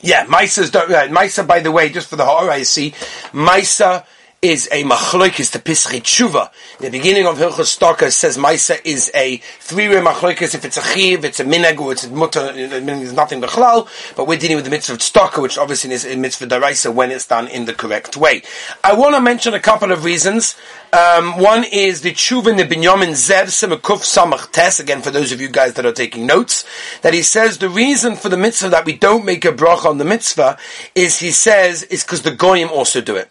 Yeah, 0.01 0.25
Misa, 0.25 0.73
uh, 0.73 1.07
Misa, 1.09 1.45
by 1.45 1.59
the 1.59 1.71
way, 1.71 1.89
just 1.89 2.07
for 2.07 2.15
the 2.15 2.25
horror 2.25 2.49
I 2.49 2.63
see, 2.63 2.91
Misa 3.33 4.05
is 4.41 4.69
a 4.71 4.83
machloikis 4.85 5.51
to 5.51 5.59
Pischei 5.59 5.99
Tshuva. 5.99 6.49
The 6.79 6.89
beginning 6.89 7.27
of 7.27 7.37
Hilchos 7.37 7.77
Staka 7.77 8.09
says 8.09 8.37
Maisa 8.37 8.79
is 8.85 9.11
a 9.13 9.37
three-way 9.59 9.97
machloikis. 9.97 10.55
If 10.55 10.63
it's 10.63 10.77
a 10.77 10.81
chiv, 10.81 11.25
it's 11.25 11.41
a 11.41 11.43
minag, 11.43 11.77
or 11.79 11.91
it's 11.91 12.05
a 12.05 12.09
mutter, 12.09 12.53
there's 12.53 13.11
nothing 13.11 13.41
bechlal. 13.41 13.89
But 14.15 14.27
we're 14.27 14.39
dealing 14.39 14.55
with 14.55 14.63
the 14.63 14.71
mitzvah 14.71 14.93
of 14.93 15.37
which 15.41 15.57
obviously 15.57 15.91
is 15.91 16.05
a 16.05 16.15
mitzvah 16.15 16.47
daraisa 16.47 16.93
when 16.93 17.11
it's 17.11 17.27
done 17.27 17.49
in 17.49 17.65
the 17.65 17.73
correct 17.73 18.15
way. 18.15 18.41
I 18.81 18.93
want 18.93 19.15
to 19.15 19.21
mention 19.21 19.53
a 19.53 19.59
couple 19.59 19.91
of 19.91 20.05
reasons. 20.05 20.55
Um, 20.93 21.37
one 21.37 21.65
is 21.65 22.01
the 22.01 22.13
Tshuva 22.13 22.47
in 22.47 22.57
the 22.57 22.63
Binyamin 22.63 23.11
Zev 23.11 23.47
Simakuf 23.47 24.03
Samach 24.03 24.53
Tes, 24.53 24.79
again 24.79 25.01
for 25.01 25.11
those 25.11 25.33
of 25.33 25.41
you 25.41 25.49
guys 25.49 25.73
that 25.73 25.85
are 25.85 25.91
taking 25.91 26.25
notes, 26.25 26.65
that 27.01 27.13
he 27.13 27.23
says 27.23 27.57
the 27.57 27.69
reason 27.69 28.15
for 28.15 28.29
the 28.29 28.37
mitzvah 28.37 28.69
that 28.69 28.85
we 28.85 28.95
don't 28.95 29.25
make 29.25 29.43
a 29.43 29.51
bracha 29.51 29.85
on 29.85 29.97
the 29.97 30.05
mitzvah 30.05 30.57
is, 30.95 31.19
he 31.19 31.31
says, 31.31 31.83
is 31.83 32.03
because 32.03 32.21
the 32.21 32.31
goyim 32.31 32.69
also 32.69 33.01
do 33.01 33.17
it 33.17 33.29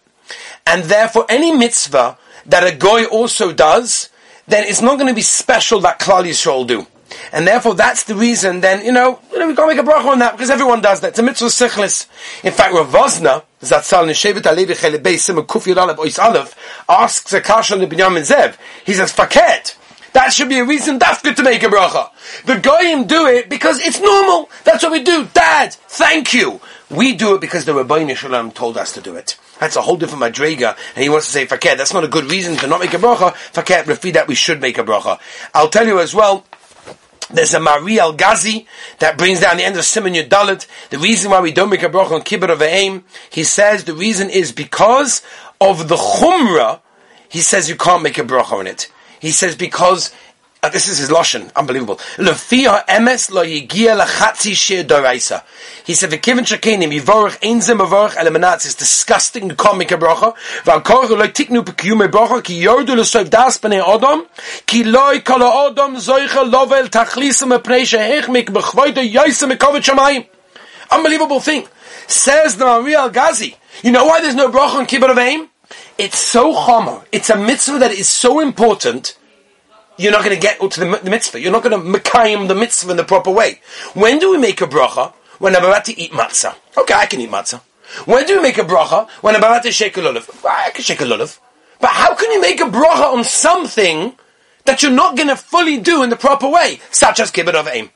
and 0.68 0.84
therefore 0.84 1.24
any 1.28 1.50
mitzvah 1.50 2.18
that 2.46 2.62
a 2.62 2.76
goy 2.76 3.04
also 3.04 3.52
does, 3.52 4.10
then 4.46 4.64
it's 4.66 4.80
not 4.80 4.96
going 4.96 5.08
to 5.08 5.14
be 5.14 5.22
special 5.22 5.80
that 5.80 5.98
Klal 5.98 6.24
Yisrael 6.24 6.66
do. 6.66 6.86
And 7.32 7.46
therefore, 7.46 7.74
that's 7.74 8.04
the 8.04 8.14
reason. 8.14 8.60
Then 8.60 8.84
you 8.84 8.92
know, 8.92 9.18
you 9.32 9.38
know 9.38 9.48
we 9.48 9.56
can't 9.56 9.68
make 9.68 9.78
a 9.78 9.82
bracha 9.82 10.06
on 10.06 10.18
that 10.18 10.32
because 10.32 10.50
everyone 10.50 10.82
does 10.82 11.00
that. 11.00 11.08
It's 11.08 11.18
a 11.18 11.22
mitzvah 11.22 11.46
sichlis. 11.46 12.06
In 12.44 12.52
fact, 12.52 12.74
Rav 12.74 12.88
Zatzal 12.88 14.06
Neshevet 14.06 14.42
Alevi 14.42 14.76
Chelebei 14.76 15.18
Simon 15.18 15.44
Kufi 15.44 15.74
Aleph 15.74 15.96
Ois 15.96 16.18
Aleph 16.18 16.54
asks 16.88 17.32
a 17.32 17.40
kasha 17.40 17.76
Binyamin 17.76 18.26
Zev. 18.30 18.56
He 18.84 18.92
says, 18.92 19.12
"Faket." 19.12 19.74
That 20.12 20.32
should 20.32 20.48
be 20.48 20.58
a 20.58 20.64
reason 20.64 20.98
dafka 20.98 21.34
to 21.36 21.42
make 21.42 21.62
a 21.62 21.66
bracha. 21.66 22.10
The 22.44 22.58
goyim 22.58 23.06
do 23.06 23.26
it 23.26 23.48
because 23.48 23.78
it's 23.78 24.00
normal. 24.00 24.50
That's 24.64 24.82
what 24.82 24.92
we 24.92 25.02
do. 25.02 25.28
Dad, 25.32 25.74
thank 25.74 26.32
you. 26.32 26.60
We 26.90 27.14
do 27.14 27.34
it 27.34 27.40
because 27.40 27.64
the 27.66 27.74
Rabbi 27.74 28.12
Shalom 28.14 28.50
told 28.52 28.78
us 28.78 28.92
to 28.94 29.00
do 29.00 29.16
it. 29.16 29.36
That's 29.60 29.76
a 29.76 29.82
whole 29.82 29.96
different 29.96 30.22
madrega, 30.22 30.76
and 30.94 31.02
he 31.02 31.08
wants 31.08 31.26
to 31.26 31.32
say 31.32 31.46
fakir. 31.46 31.76
That's 31.76 31.92
not 31.92 32.04
a 32.04 32.08
good 32.08 32.30
reason 32.30 32.56
to 32.56 32.66
not 32.66 32.80
make 32.80 32.94
a 32.94 32.98
bracha. 32.98 33.34
Fakir, 33.34 33.84
refi 33.84 34.12
that 34.12 34.28
we 34.28 34.34
should 34.34 34.60
make 34.60 34.78
a 34.78 34.84
bracha. 34.84 35.18
I'll 35.54 35.68
tell 35.68 35.86
you 35.86 35.98
as 35.98 36.14
well. 36.14 36.44
There's 37.30 37.52
a 37.52 37.60
Mari 37.60 38.00
Al 38.00 38.14
Ghazi 38.14 38.66
that 39.00 39.18
brings 39.18 39.40
down 39.40 39.58
the 39.58 39.64
end 39.64 39.76
of 39.76 39.84
Simon 39.84 40.14
Yudalit. 40.14 40.66
The 40.88 40.98
reason 40.98 41.30
why 41.30 41.40
we 41.40 41.52
don't 41.52 41.68
make 41.68 41.82
a 41.82 41.88
bracha 41.88 42.12
on 42.12 42.22
Kibbut 42.22 42.50
of 42.50 42.62
Aim, 42.62 43.04
he 43.28 43.44
says 43.44 43.84
the 43.84 43.94
reason 43.94 44.30
is 44.30 44.50
because 44.50 45.20
of 45.60 45.88
the 45.88 45.96
Chumrah. 45.96 46.80
He 47.28 47.40
says 47.40 47.68
you 47.68 47.76
can't 47.76 48.02
make 48.02 48.16
a 48.16 48.22
bracha 48.22 48.52
on 48.52 48.66
it. 48.66 48.90
He 49.20 49.30
says 49.30 49.56
because 49.56 50.14
uh, 50.62 50.68
this 50.70 50.88
is 50.88 50.98
his 50.98 51.08
lashon, 51.08 51.54
unbelievable. 51.54 51.96
Lefia 52.16 52.84
emes 52.86 53.30
lo 53.30 53.44
yigia 53.44 53.96
lachatzi 53.96 54.54
shir 54.54 54.82
doraisa. 54.82 55.44
He 55.84 55.94
said, 55.94 56.10
"V'kivin 56.10 56.44
shakenim 56.44 56.92
yivorach 56.92 57.38
ein 57.42 57.60
zem 57.60 57.78
avorach 57.78 58.14
elemenatz 58.14 58.66
is 58.66 58.74
disgusting. 58.74 59.52
A 59.52 59.54
bracha. 59.54 60.34
V'alkorach 60.64 61.10
lo 61.10 61.26
tiknu 61.28 61.64
pekiyume 61.64 62.08
bracha 62.10 62.42
ki 62.42 62.60
yordu 62.64 62.96
l'soiv 62.96 63.30
das 63.30 63.58
b'nei 63.58 63.80
odom 63.80 64.26
ki 64.66 64.84
loy 64.84 65.20
kol 65.20 65.40
odom 65.40 65.96
zoicha 65.96 66.50
lovel 66.50 66.88
tachlisem 66.88 67.56
epnei 67.56 67.82
shehechmik 67.82 68.46
b'chvoide 68.46 69.12
yoisem 69.12 69.52
mekovet 69.52 69.84
shamayim." 69.84 70.26
Unbelievable 70.90 71.38
thing. 71.38 71.68
Says 72.08 72.56
the 72.56 72.64
Maria 72.64 73.08
Gazi. 73.10 73.54
You 73.82 73.92
know 73.92 74.06
why 74.06 74.20
there's 74.20 74.34
no 74.34 74.50
bracha 74.50 74.76
on 74.76 74.86
kibbut 74.86 75.10
of 75.10 75.18
aim? 75.18 75.50
It's 75.98 76.18
so 76.18 76.54
chomer. 76.54 77.04
It's 77.12 77.30
a 77.30 77.36
mitzvah 77.36 77.78
that 77.78 77.92
is 77.92 78.08
so 78.08 78.40
important 78.40 79.17
you're 79.98 80.12
not 80.12 80.24
going 80.24 80.34
to 80.34 80.40
get 80.40 80.58
to 80.60 80.80
the, 80.80 81.00
the 81.02 81.10
mitzvah. 81.10 81.40
You're 81.40 81.52
not 81.52 81.62
going 81.62 81.78
to 81.78 81.98
mekayim 81.98 82.48
the 82.48 82.54
mitzvah 82.54 82.92
in 82.92 82.96
the 82.96 83.04
proper 83.04 83.30
way. 83.30 83.60
When 83.94 84.18
do 84.18 84.30
we 84.30 84.38
make 84.38 84.60
a 84.60 84.66
bracha? 84.66 85.12
When 85.38 85.54
I'm 85.54 85.64
about 85.64 85.84
to 85.86 86.00
eat 86.00 86.12
matzah. 86.12 86.54
Okay, 86.76 86.94
I 86.94 87.06
can 87.06 87.20
eat 87.20 87.30
matzah. 87.30 87.60
When 88.06 88.26
do 88.26 88.36
we 88.36 88.42
make 88.42 88.58
a 88.58 88.62
bracha? 88.62 89.08
When 89.22 89.34
I'm 89.34 89.40
about 89.42 89.62
to 89.64 89.72
shake 89.72 89.96
a 89.96 90.00
lulav. 90.00 90.44
I 90.44 90.70
can 90.70 90.82
shake 90.82 91.00
a 91.00 91.04
lulav. 91.04 91.38
But 91.80 91.90
how 91.90 92.14
can 92.14 92.30
you 92.32 92.40
make 92.40 92.60
a 92.60 92.64
bracha 92.64 93.12
on 93.12 93.24
something 93.24 94.16
that 94.64 94.82
you're 94.82 94.92
not 94.92 95.16
going 95.16 95.28
to 95.28 95.36
fully 95.36 95.78
do 95.78 96.02
in 96.02 96.10
the 96.10 96.16
proper 96.16 96.48
way, 96.48 96.80
such 96.90 97.20
as 97.20 97.30
kibbud 97.30 97.54
of 97.54 97.68
aim? 97.68 97.90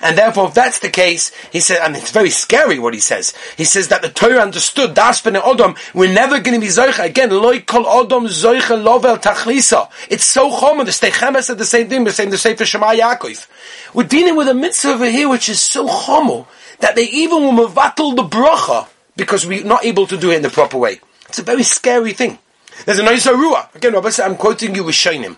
And 0.00 0.16
therefore, 0.16 0.48
if 0.48 0.54
that's 0.54 0.78
the 0.78 0.88
case, 0.88 1.32
he 1.50 1.60
said, 1.60 1.80
and 1.82 1.96
it's 1.96 2.10
very 2.10 2.30
scary 2.30 2.78
what 2.78 2.94
he 2.94 3.00
says. 3.00 3.34
He 3.56 3.64
says 3.64 3.88
that 3.88 4.02
the 4.02 4.08
Torah 4.08 4.40
understood, 4.40 4.94
das 4.94 5.20
ben 5.20 5.34
Odom, 5.34 5.76
we're 5.94 6.12
never 6.12 6.40
going 6.40 6.54
to 6.54 6.60
be 6.60 6.72
Zoicha. 6.72 7.04
Again, 7.04 7.30
loy 7.30 7.60
kol 7.60 7.84
Odom 7.84 8.26
Zoicha 8.26 8.82
lovel 8.82 9.16
tachlisa. 9.16 9.90
It's 10.08 10.26
so 10.26 10.50
common. 10.56 10.86
The 10.86 10.92
Steichemes 10.92 11.44
said 11.44 11.58
the 11.58 11.64
same 11.64 11.88
thing, 11.88 12.04
the 12.04 12.12
same, 12.12 12.30
the 12.30 12.38
same 12.38 12.56
for 12.56 12.64
Shema 12.64 12.92
Yaakov. 12.92 13.46
We're 13.94 14.04
dealing 14.04 14.36
with 14.36 14.48
a 14.48 14.54
mitzvah 14.54 14.92
over 14.92 15.10
here 15.10 15.28
which 15.28 15.48
is 15.48 15.60
so 15.60 15.86
homo 15.86 16.46
that 16.80 16.96
they 16.96 17.04
even 17.04 17.42
will 17.42 17.68
mevatel 17.68 18.16
the 18.16 18.24
bracha 18.24 18.88
because 19.16 19.46
we're 19.46 19.64
not 19.64 19.84
able 19.84 20.06
to 20.06 20.16
do 20.16 20.30
it 20.30 20.36
in 20.36 20.42
the 20.42 20.50
proper 20.50 20.78
way. 20.78 21.00
It's 21.28 21.38
a 21.38 21.42
very 21.42 21.62
scary 21.62 22.12
thing. 22.12 22.38
There's 22.84 22.98
an 22.98 23.06
Oizer 23.06 23.34
Ruach. 23.34 23.74
Again, 23.74 23.92
Rabbi 23.92 24.10
I'm 24.22 24.36
quoting 24.36 24.74
you 24.74 24.84
with 24.84 24.94
Shainim. 24.94 25.36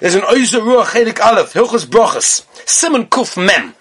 There's 0.00 0.14
an 0.14 0.22
Oizer 0.22 0.60
Ruach 0.60 0.86
Chelik 0.86 1.20
Aleph, 1.20 1.52
Hilchos 1.52 1.84
Brachas, 1.84 2.46
Simon 2.68 3.06
Kuf 3.06 3.36
Mem. 3.36 3.74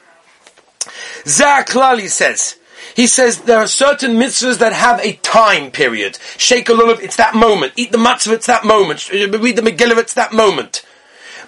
Zaklali 1.25 2.07
says, 2.07 2.57
he 2.95 3.07
says 3.07 3.41
there 3.41 3.59
are 3.59 3.67
certain 3.67 4.11
mitzvahs 4.11 4.59
that 4.59 4.73
have 4.73 4.99
a 5.01 5.13
time 5.17 5.71
period. 5.71 6.17
Shake 6.37 6.69
a 6.69 6.73
lulav, 6.73 7.01
it's 7.01 7.17
that 7.17 7.35
moment. 7.35 7.73
Eat 7.75 7.91
the 7.91 7.97
matzvah, 7.97 8.33
it's 8.33 8.45
that 8.45 8.63
moment. 8.63 9.09
Read 9.09 9.31
the 9.31 9.61
Megillah, 9.61 9.97
it's 9.97 10.13
that 10.13 10.33
moment. 10.33 10.85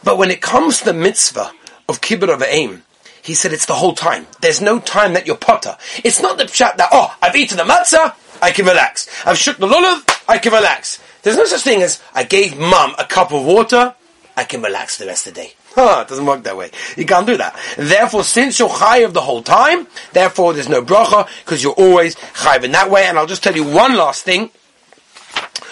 But 0.04 0.18
when 0.18 0.32
it 0.32 0.42
comes 0.42 0.80
to 0.80 0.86
the 0.86 0.94
mitzvah 0.94 1.52
of 1.88 2.02
kibbut 2.02 2.34
of 2.34 2.42
aim, 2.42 2.84
he 3.22 3.34
said 3.34 3.54
it's 3.54 3.66
the 3.66 3.76
whole 3.76 3.94
time. 3.94 4.26
There's 4.42 4.62
no 4.62 4.80
time 4.80 5.13
that 5.13 5.28
you're 5.28 5.38
potter. 5.38 5.78
It's 6.04 6.22
not 6.22 6.38
the 6.38 6.46
pshat 6.46 6.78
that, 6.78 6.90
oh, 6.92 7.16
I've 7.22 7.36
eaten 7.36 7.58
the 7.58 7.63
matzah, 7.63 8.16
I 8.42 8.52
can 8.52 8.66
relax. 8.66 9.08
I've 9.26 9.38
shook 9.38 9.58
the 9.58 9.68
lulav, 9.68 10.24
I 10.28 10.38
can 10.38 10.54
relax. 10.54 11.02
There's 11.24 11.38
no 11.38 11.46
such 11.46 11.62
thing 11.62 11.82
as, 11.82 12.02
I 12.13 12.24
gave 12.24 12.58
mum 12.58 12.94
a 12.98 13.06
cup 13.06 13.32
of 13.32 13.46
water, 13.46 13.96
I 14.36 14.44
can 14.44 14.62
relax 14.62 14.98
the 14.98 15.06
rest 15.06 15.28
of 15.28 15.34
the 15.34 15.42
day. 15.42 15.54
It 15.78 16.08
doesn't 16.08 16.26
work 16.26 16.44
that 16.44 16.58
way. 16.58 16.72
You 16.96 17.06
can't 17.06 17.28
do 17.28 17.38
that. 17.38 17.56
Therefore, 17.78 18.24
since 18.24 18.58
you're 18.58 18.70
chayiv 18.70 19.13
the 19.13 19.22
whole 19.22 19.44
time, 19.44 19.88
therefore 20.13 20.54
there's 20.54 20.70
no 20.70 20.82
bracha, 20.82 21.28
because 21.46 21.62
you're 21.62 21.74
always 21.74 22.16
chayiv 22.16 22.63
in 22.63 22.72
that 22.72 22.90
way. 22.90 23.06
And 23.06 23.18
I'll 23.18 23.28
just 23.28 23.44
tell 23.44 23.56
you 23.56 23.63
one 23.63 23.96
last 23.96 24.24
thing. 24.24 24.50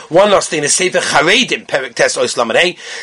One 0.10 0.30
last 0.30 0.52
thing, 0.52 0.62
the 0.62 0.70
Sefer 0.70 1.00
Charedim, 1.00 1.66
Perik 1.66 1.96
Tes 1.96 2.16
Oislam 2.16 2.52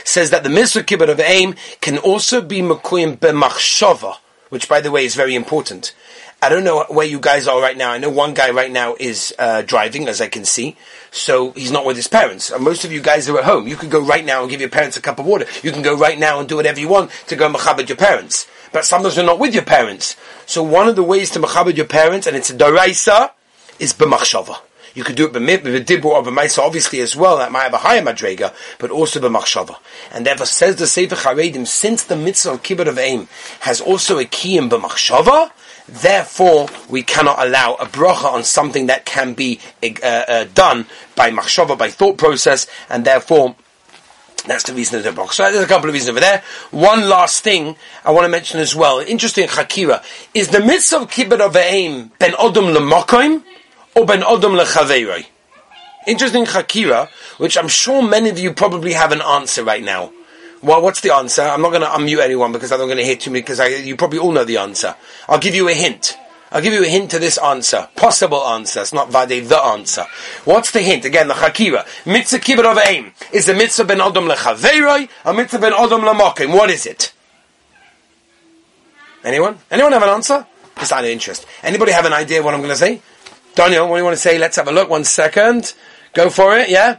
says 0.04 0.30
that 0.30 0.44
the 0.44 0.48
Mitzvah 0.48 0.84
Kibbut 0.84 1.10
of 1.10 1.18
Aim 1.18 1.56
can 1.80 1.98
also 1.98 2.40
be 2.40 2.60
Mekuyim 2.60 3.18
B'machshava, 3.18 4.18
which 4.50 4.68
by 4.68 4.80
the 4.80 4.92
way 4.92 5.04
is 5.04 5.16
very 5.16 5.34
important. 5.34 5.94
I 6.44 6.48
don't 6.48 6.64
know 6.64 6.84
where 6.88 7.06
you 7.06 7.20
guys 7.20 7.46
are 7.46 7.60
right 7.62 7.76
now. 7.76 7.92
I 7.92 7.98
know 7.98 8.10
one 8.10 8.34
guy 8.34 8.50
right 8.50 8.70
now 8.70 8.96
is 8.98 9.32
uh, 9.38 9.62
driving, 9.62 10.08
as 10.08 10.20
I 10.20 10.26
can 10.26 10.44
see, 10.44 10.76
so 11.12 11.52
he's 11.52 11.70
not 11.70 11.86
with 11.86 11.94
his 11.94 12.08
parents. 12.08 12.50
And 12.50 12.64
most 12.64 12.84
of 12.84 12.90
you 12.90 13.00
guys 13.00 13.28
are 13.28 13.38
at 13.38 13.44
home. 13.44 13.68
You 13.68 13.76
can 13.76 13.88
go 13.88 14.00
right 14.00 14.24
now 14.24 14.40
and 14.42 14.50
give 14.50 14.60
your 14.60 14.68
parents 14.68 14.96
a 14.96 15.00
cup 15.00 15.20
of 15.20 15.26
water. 15.26 15.46
You 15.62 15.70
can 15.70 15.82
go 15.82 15.96
right 15.96 16.18
now 16.18 16.40
and 16.40 16.48
do 16.48 16.56
whatever 16.56 16.80
you 16.80 16.88
want 16.88 17.12
to 17.28 17.36
go 17.36 17.48
machabed 17.48 17.88
your 17.88 17.96
parents. 17.96 18.48
But 18.72 18.84
sometimes 18.84 19.14
you're 19.16 19.24
not 19.24 19.38
with 19.38 19.54
your 19.54 19.64
parents. 19.64 20.16
So 20.44 20.64
one 20.64 20.88
of 20.88 20.96
the 20.96 21.04
ways 21.04 21.30
to 21.30 21.38
machabed 21.38 21.76
your 21.76 21.86
parents, 21.86 22.26
and 22.26 22.36
it's 22.36 22.50
a 22.50 22.56
daraisa, 22.56 23.30
is 23.78 23.92
b'machshava. 23.92 24.56
You 24.94 25.04
could 25.04 25.14
do 25.14 25.26
it 25.26 25.32
b'dibur 25.32 26.06
or 26.06 26.24
b'maisa, 26.24 26.58
obviously 26.58 26.98
as 27.02 27.14
well. 27.14 27.38
That 27.38 27.52
might 27.52 27.62
have 27.62 27.74
a 27.74 27.78
higher 27.78 28.02
madrega, 28.02 28.52
but 28.80 28.90
also 28.90 29.20
b'machshava. 29.20 29.76
And 30.12 30.26
therefore 30.26 30.46
says 30.46 30.74
the 30.74 30.88
Sefer 30.88 31.14
Charedim, 31.14 31.68
since 31.68 32.02
the 32.02 32.16
mitzvah 32.16 32.54
of 32.54 32.64
kibbut 32.64 32.88
of 32.88 32.98
aim 32.98 33.28
has 33.60 33.80
also 33.80 34.18
a 34.18 34.24
key 34.24 34.56
in 34.56 34.68
b'machshava, 34.68 35.52
Therefore, 35.88 36.68
we 36.88 37.02
cannot 37.02 37.44
allow 37.44 37.74
a 37.74 37.86
bracha 37.86 38.32
on 38.32 38.44
something 38.44 38.86
that 38.86 39.04
can 39.04 39.34
be 39.34 39.58
uh, 39.82 40.06
uh, 40.06 40.44
done 40.54 40.86
by 41.16 41.30
machshava, 41.30 41.76
by 41.76 41.90
thought 41.90 42.18
process, 42.18 42.66
and 42.88 43.04
therefore, 43.04 43.56
that's 44.46 44.64
the 44.64 44.74
reason 44.74 44.98
of 44.98 45.04
the 45.04 45.10
bracha. 45.10 45.32
So 45.32 45.50
there's 45.50 45.64
a 45.64 45.68
couple 45.68 45.88
of 45.88 45.94
reasons 45.94 46.10
over 46.10 46.20
there. 46.20 46.42
One 46.70 47.08
last 47.08 47.42
thing 47.42 47.76
I 48.04 48.10
want 48.10 48.24
to 48.24 48.28
mention 48.28 48.60
as 48.60 48.74
well. 48.74 49.00
Interesting 49.00 49.48
chakira 49.48 50.04
is 50.34 50.48
the 50.48 50.60
mitzvah 50.60 51.02
of 51.02 51.10
kibbut 51.10 51.40
of 51.40 51.56
aim 51.56 52.12
ben 52.18 52.32
odom 52.32 52.74
lemokoim 52.74 53.44
or 53.94 54.06
ben 54.06 54.22
odom 54.22 54.60
lechaveiroi. 54.60 55.26
Interesting 56.06 56.44
chakira, 56.44 57.08
which 57.38 57.56
I'm 57.56 57.68
sure 57.68 58.02
many 58.02 58.30
of 58.30 58.38
you 58.38 58.52
probably 58.52 58.92
have 58.94 59.12
an 59.12 59.20
answer 59.22 59.62
right 59.62 59.82
now. 59.82 60.12
Well, 60.62 60.80
what's 60.80 61.00
the 61.00 61.12
answer? 61.12 61.42
I'm 61.42 61.60
not 61.60 61.70
going 61.70 61.82
to 61.82 61.88
unmute 61.88 62.22
anyone 62.22 62.52
because 62.52 62.70
I'm 62.70 62.78
not 62.78 62.86
going 62.86 62.98
to 62.98 63.04
hear 63.04 63.16
too 63.16 63.30
many, 63.30 63.42
because 63.42 63.60
you 63.84 63.96
probably 63.96 64.20
all 64.20 64.30
know 64.30 64.44
the 64.44 64.58
answer. 64.58 64.94
I'll 65.28 65.40
give 65.40 65.54
you 65.54 65.68
a 65.68 65.74
hint. 65.74 66.16
I'll 66.52 66.62
give 66.62 66.72
you 66.74 66.84
a 66.84 66.88
hint 66.88 67.10
to 67.12 67.18
this 67.18 67.38
answer. 67.38 67.88
Possible 67.96 68.44
answer. 68.46 68.82
It's 68.82 68.92
not 68.92 69.10
vade 69.10 69.48
the 69.48 69.58
answer. 69.58 70.04
What's 70.44 70.70
the 70.70 70.80
hint? 70.80 71.04
Again, 71.04 71.28
the 71.28 71.34
chakira. 71.34 71.86
Mitzvah 72.06 72.38
kibbut 72.38 72.70
of 72.70 72.78
aim. 72.86 73.12
Is 73.32 73.46
the 73.46 73.54
mitzvah 73.54 73.84
ben 73.84 73.98
odom 73.98 74.32
lechaveiroi 74.32 75.08
or 75.24 75.32
mitzvah 75.32 75.58
ben 75.58 75.72
odom 75.72 76.04
lemokim? 76.04 76.52
What 76.52 76.70
is 76.70 76.86
it? 76.86 77.12
Anyone? 79.24 79.58
Anyone 79.70 79.92
have 79.92 80.02
an 80.02 80.10
answer? 80.10 80.46
Just 80.78 80.92
out 80.92 81.04
of 81.04 81.10
interest. 81.10 81.46
Anybody 81.62 81.92
have 81.92 82.04
an 82.04 82.12
idea 82.12 82.42
what 82.42 82.54
I'm 82.54 82.60
going 82.60 82.70
to 82.70 82.76
say? 82.76 83.00
Daniel, 83.54 83.88
what 83.88 83.96
do 83.96 84.00
you 84.00 84.04
want 84.04 84.16
to 84.16 84.20
say? 84.22 84.38
Let's 84.38 84.56
have 84.56 84.68
a 84.68 84.72
look. 84.72 84.90
One 84.90 85.04
second. 85.04 85.74
Go 86.12 86.28
for 86.28 86.56
it, 86.58 86.68
yeah? 86.68 86.98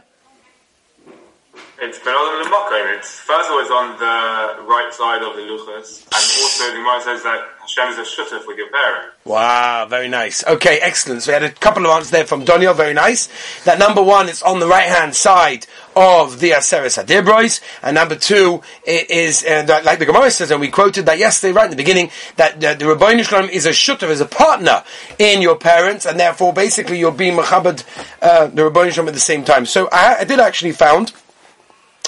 It's 1.80 1.98
Ben 1.98 2.14
Adam 2.14 2.50
L'Mokim. 2.50 2.96
It's 2.98 3.18
first 3.20 3.48
of 3.48 3.52
all, 3.52 3.60
it's 3.60 3.70
on 3.70 3.98
the 3.98 4.62
right 4.64 4.90
side 4.92 5.22
of 5.22 5.34
the 5.34 5.42
Luchas, 5.42 6.04
and 6.04 6.14
also 6.14 6.70
the 6.70 6.76
Gemara 6.76 7.00
says 7.00 7.22
that 7.24 7.48
Hashem 7.60 7.88
is 7.88 7.98
a 7.98 8.02
shutuf 8.02 8.46
with 8.46 8.56
your 8.56 8.70
parent. 8.70 9.12
Wow, 9.24 9.86
very 9.90 10.06
nice. 10.08 10.46
Okay, 10.46 10.78
excellent. 10.78 11.22
So 11.22 11.30
we 11.30 11.34
had 11.34 11.42
a 11.42 11.50
couple 11.50 11.84
of 11.84 11.90
answers 11.90 12.10
there 12.10 12.26
from 12.26 12.44
Daniel, 12.44 12.74
very 12.74 12.94
nice. 12.94 13.28
That 13.64 13.80
number 13.80 14.02
one 14.02 14.28
is 14.28 14.40
on 14.42 14.60
the 14.60 14.68
right 14.68 14.86
hand 14.86 15.16
side 15.16 15.66
of 15.96 16.38
the 16.38 16.50
Aseres 16.50 17.02
Adibrois, 17.02 17.60
and 17.82 17.96
number 17.96 18.14
two 18.14 18.62
it 18.86 19.10
is 19.10 19.44
uh, 19.44 19.62
that, 19.62 19.84
like 19.84 19.98
the 19.98 20.06
Gemara 20.06 20.30
says, 20.30 20.52
and 20.52 20.60
we 20.60 20.68
quoted 20.68 21.06
that 21.06 21.18
yesterday, 21.18 21.52
right 21.52 21.64
in 21.64 21.70
the 21.70 21.76
beginning, 21.76 22.10
that 22.36 22.62
uh, 22.62 22.74
the 22.74 22.86
Rabbi 22.86 23.20
Shalom 23.22 23.50
is 23.50 23.66
a 23.66 23.70
shutuf, 23.70 24.10
is 24.10 24.20
a 24.20 24.26
partner 24.26 24.84
in 25.18 25.42
your 25.42 25.56
parents, 25.56 26.06
and 26.06 26.20
therefore 26.20 26.52
basically 26.52 27.00
you're 27.00 27.12
being 27.12 27.36
machabed 27.36 27.82
uh, 28.22 28.46
the 28.46 28.62
Rabbi 28.62 28.90
Shalom 28.90 29.08
at 29.08 29.14
the 29.14 29.20
same 29.20 29.44
time. 29.44 29.66
So 29.66 29.88
I, 29.90 30.18
I 30.20 30.24
did 30.24 30.38
actually 30.38 30.72
found 30.72 31.12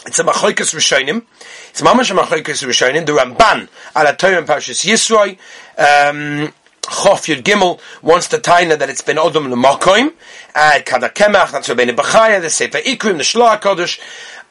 it's 0.06 0.18
a 0.18 0.24
machoikas 0.24 0.74
rishonim. 0.74 1.24
It's 1.70 1.82
mamash 1.82 2.16
machoikas 2.16 2.64
rishonim. 2.64 3.06
The 3.06 3.12
Ramban 3.12 3.68
ala 3.96 4.16
Torah 4.16 4.42
Parshas 4.42 4.84
Yisroi, 4.84 5.30
um, 5.78 6.52
Chof 6.82 7.26
Yud 7.34 7.42
Gimel 7.42 7.80
wants 8.02 8.28
to 8.28 8.38
taina 8.38 8.78
that 8.78 8.88
it's 8.88 9.02
been 9.02 9.16
Odom 9.16 9.50
l'makoim, 9.50 10.12
at 10.54 10.86
Kadakemach, 10.86 11.50
that's 11.50 11.68
Rabbeinu 11.68 11.96
Bechaya, 11.96 12.40
the 12.40 12.50
Sefer 12.50 12.78
Ikrim, 12.78 13.16
the 13.16 13.24
Shloah 13.24 13.60
Kodesh, 13.60 13.98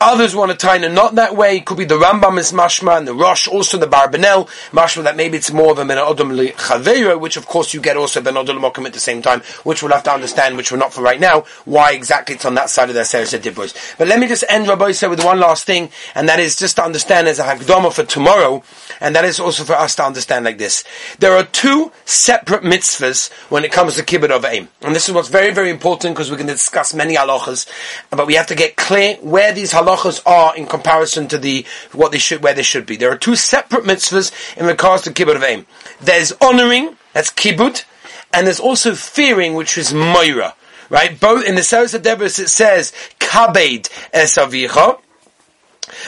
Others 0.01 0.35
want 0.35 0.51
to 0.51 0.57
tie 0.57 0.75
it 0.75 0.91
not 0.91 1.15
that 1.15 1.37
way. 1.37 1.57
It 1.57 1.65
could 1.65 1.77
be 1.77 1.85
the 1.85 1.97
Rambam 1.97 2.37
is 2.37 2.51
mashma 2.51 2.97
and 2.97 3.07
the 3.07 3.13
Rosh, 3.13 3.47
also 3.47 3.77
the 3.77 3.87
Barbanel 3.87 4.49
mashma 4.71 5.03
that 5.03 5.15
maybe 5.15 5.37
it's 5.37 5.53
more 5.53 5.71
of 5.71 5.79
a 5.79 5.85
ben 5.85 5.97
chaveira, 5.97 7.17
which 7.17 7.37
of 7.37 7.45
course 7.45 7.73
you 7.73 7.79
get 7.79 7.95
also 7.95 8.19
ben 8.19 8.33
mokum 8.33 8.85
at 8.85 8.91
the 8.91 8.99
same 8.99 9.21
time, 9.21 9.39
which 9.63 9.81
we'll 9.81 9.93
have 9.93 10.03
to 10.03 10.11
understand, 10.11 10.57
which 10.57 10.69
we're 10.69 10.77
not 10.77 10.93
for 10.93 11.01
right 11.01 11.21
now, 11.21 11.45
why 11.63 11.93
exactly 11.93 12.35
it's 12.35 12.43
on 12.43 12.55
that 12.55 12.69
side 12.69 12.89
of 12.89 12.95
their 12.95 13.05
series 13.05 13.33
of 13.33 13.41
dibros. 13.41 13.97
But 13.97 14.09
let 14.09 14.19
me 14.19 14.27
just 14.27 14.43
end 14.49 14.67
Rabbi 14.67 14.91
said 14.91 15.09
with 15.09 15.23
one 15.23 15.39
last 15.39 15.63
thing, 15.65 15.89
and 16.13 16.27
that 16.27 16.41
is 16.41 16.57
just 16.57 16.75
to 16.75 16.83
understand 16.83 17.29
as 17.29 17.39
a 17.39 17.43
hagdama 17.43 17.93
for 17.93 18.03
tomorrow, 18.03 18.63
and 18.99 19.15
that 19.15 19.23
is 19.23 19.39
also 19.39 19.63
for 19.63 19.73
us 19.73 19.95
to 19.95 20.03
understand 20.03 20.43
like 20.43 20.57
this. 20.57 20.83
There 21.19 21.37
are 21.37 21.45
two 21.45 21.93
separate 22.03 22.63
mitzvahs 22.63 23.31
when 23.49 23.63
it 23.63 23.71
comes 23.71 23.95
to 23.95 24.03
kibbut 24.03 24.31
of 24.31 24.43
aim, 24.43 24.67
and 24.81 24.93
this 24.93 25.07
is 25.07 25.15
what's 25.15 25.29
very 25.29 25.53
very 25.53 25.69
important 25.69 26.15
because 26.15 26.29
we're 26.29 26.37
going 26.37 26.47
to 26.47 26.53
discuss 26.53 26.93
many 26.93 27.15
halachas, 27.15 27.65
but 28.09 28.27
we 28.27 28.33
have 28.33 28.47
to 28.47 28.55
get 28.55 28.75
clear 28.75 29.15
where 29.21 29.53
these 29.53 29.71
halachas 29.71 29.84
halachas 29.85 30.21
are 30.25 30.55
in 30.55 30.65
comparison 30.65 31.27
to 31.27 31.37
the 31.37 31.65
what 31.91 32.11
they 32.11 32.17
should 32.17 32.43
where 32.43 32.53
they 32.53 32.63
should 32.63 32.85
be. 32.85 32.95
There 32.95 33.11
are 33.11 33.17
two 33.17 33.35
separate 33.35 33.83
mitzvahs 33.83 34.31
in 34.57 34.65
regards 34.65 35.03
to 35.03 35.11
kibbut 35.11 35.35
of 35.35 35.43
aim. 35.43 35.65
There's 36.01 36.31
honoring, 36.41 36.97
that's 37.13 37.31
kibbut, 37.31 37.85
and 38.33 38.47
there's 38.47 38.59
also 38.59 38.95
fearing, 38.95 39.53
which 39.53 39.77
is 39.77 39.93
moira. 39.93 40.55
Right? 40.89 41.19
Both 41.19 41.45
in 41.45 41.55
the 41.55 41.63
Seres 41.63 41.93
Debris 41.93 42.25
it 42.25 42.49
says 42.49 42.93
kabed 43.19 43.89
esavicha. 44.13 44.99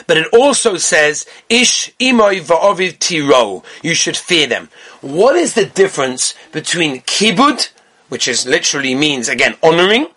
But 0.07 0.17
it 0.17 0.27
also 0.33 0.77
says, 0.77 1.25
Ish 1.49 1.93
imoy 1.99 2.41
va'oviv 2.41 2.99
tiro. 2.99 3.63
You 3.83 3.93
should 3.93 4.17
fear 4.17 4.47
them. 4.47 4.69
What 5.01 5.35
is 5.35 5.53
the 5.53 5.65
difference 5.65 6.33
between 6.51 7.01
kibbut, 7.01 7.69
which 8.09 8.27
is 8.27 8.45
literally 8.45 8.95
means, 8.95 9.29
again, 9.29 9.55
honoring, 9.61 10.07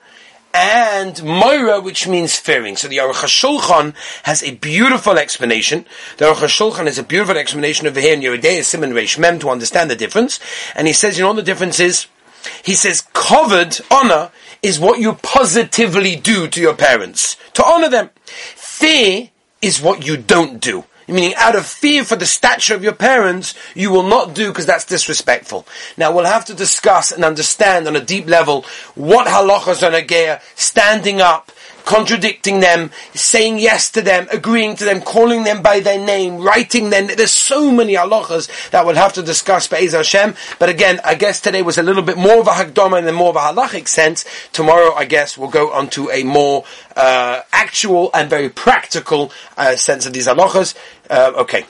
and 0.53 1.23
Moira, 1.23 1.81
which 1.81 2.09
means 2.09 2.37
fearing. 2.37 2.77
So 2.77 2.89
the 2.89 2.99
Aruch 2.99 3.23
HaShulchan 3.25 3.95
has 4.25 4.43
a 4.43 4.53
beautiful 4.57 5.19
explanation. 5.19 5.87
The 6.17 6.27
Aruch 6.27 6.47
HaShulchan 6.47 6.87
has 6.87 6.99
a 6.99 7.03
beautiful 7.03 7.37
explanation 7.37 7.87
over 7.87 8.01
here 8.01 8.15
in 8.15 8.21
Yoreh 8.21 8.41
De'ah 8.41 8.65
Simon 8.65 8.91
Reish 8.91 9.19
Mem 9.19 9.39
to 9.41 9.51
understand 9.51 9.91
the 9.91 9.97
difference. 9.97 10.41
And 10.75 10.87
he 10.87 10.93
says, 10.93 11.19
you 11.19 11.25
know, 11.25 11.33
the 11.33 11.43
difference 11.43 11.79
is, 11.79 12.07
he 12.65 12.75
says, 12.75 13.03
covered 13.13 13.79
honor 13.91 14.31
is 14.63 14.81
what 14.81 14.99
you 15.01 15.15
positively 15.15 16.17
do 16.17 16.49
to 16.49 16.61
your 16.61 16.75
parents. 16.75 17.37
To 17.55 17.65
honor 17.65 17.89
them. 17.89 18.11
Fear 18.25 19.31
is 19.63 19.81
what 19.81 20.07
you 20.07 20.17
don't 20.17 20.61
do 20.61 20.85
meaning 21.11 21.35
out 21.37 21.57
of 21.57 21.67
fear 21.67 22.05
for 22.05 22.17
the 22.17 22.27
stature 22.27 22.75
of 22.75 22.83
your 22.83 22.95
parents, 22.95 23.55
you 23.75 23.91
will 23.91 24.03
not 24.03 24.35
do 24.35 24.49
because 24.49 24.67
that's 24.67 24.85
disrespectful. 24.85 25.67
Now 25.97 26.15
we'll 26.15 26.25
have 26.25 26.45
to 26.47 26.55
discuss 26.55 27.13
and 27.13 27.25
understand 27.25 27.87
on 27.87 27.97
a 27.97 28.01
deep 28.01 28.27
level 28.27 28.65
what 28.95 29.27
halachas 29.27 29.87
on 29.87 29.95
a 29.95 30.03
standing 30.55 31.21
up, 31.21 31.53
contradicting 31.91 32.61
them, 32.61 32.89
saying 33.15 33.59
yes 33.59 33.91
to 33.91 34.01
them, 34.01 34.29
agreeing 34.31 34.77
to 34.77 34.85
them, 34.85 35.01
calling 35.01 35.43
them 35.43 35.61
by 35.61 35.81
their 35.81 35.99
name, 35.99 36.37
writing 36.37 36.91
them. 36.91 37.09
There's 37.09 37.35
so 37.35 37.73
many 37.73 37.95
halachas 37.95 38.49
that 38.71 38.87
we'll 38.87 38.95
have 38.95 39.13
to 39.15 39.23
discuss 39.25 39.67
Be'ez 39.67 39.93
Hashem. 39.93 40.37
But 40.61 40.69
again, 40.69 41.01
I 41.05 41.17
guess 41.17 41.41
today 41.41 41.63
was 41.63 41.79
a 41.79 41.83
little 41.83 42.05
bit 42.05 42.17
more 42.17 42.39
of 42.39 42.47
a 42.47 42.53
Hagdama 42.53 42.99
and 42.99 43.09
then 43.09 43.17
more 43.17 43.31
of 43.31 43.37
a 43.37 43.41
halachic 43.41 43.89
sense. 43.89 44.25
Tomorrow, 44.53 44.95
I 44.95 45.05
guess, 45.05 45.37
we'll 45.37 45.51
go 45.51 45.73
on 45.73 45.91
to 45.91 46.09
a 46.11 46.23
more 46.23 46.63
uh, 46.95 47.41
actual 47.53 48.11
and 48.15 48.31
very 48.31 48.51
practical 48.51 49.33
uh, 49.57 49.75
sense 49.75 50.07
of 50.07 50.13
these 50.13 50.29
halachas. 50.29 50.77
Uh, 51.11 51.33
okay. 51.39 51.65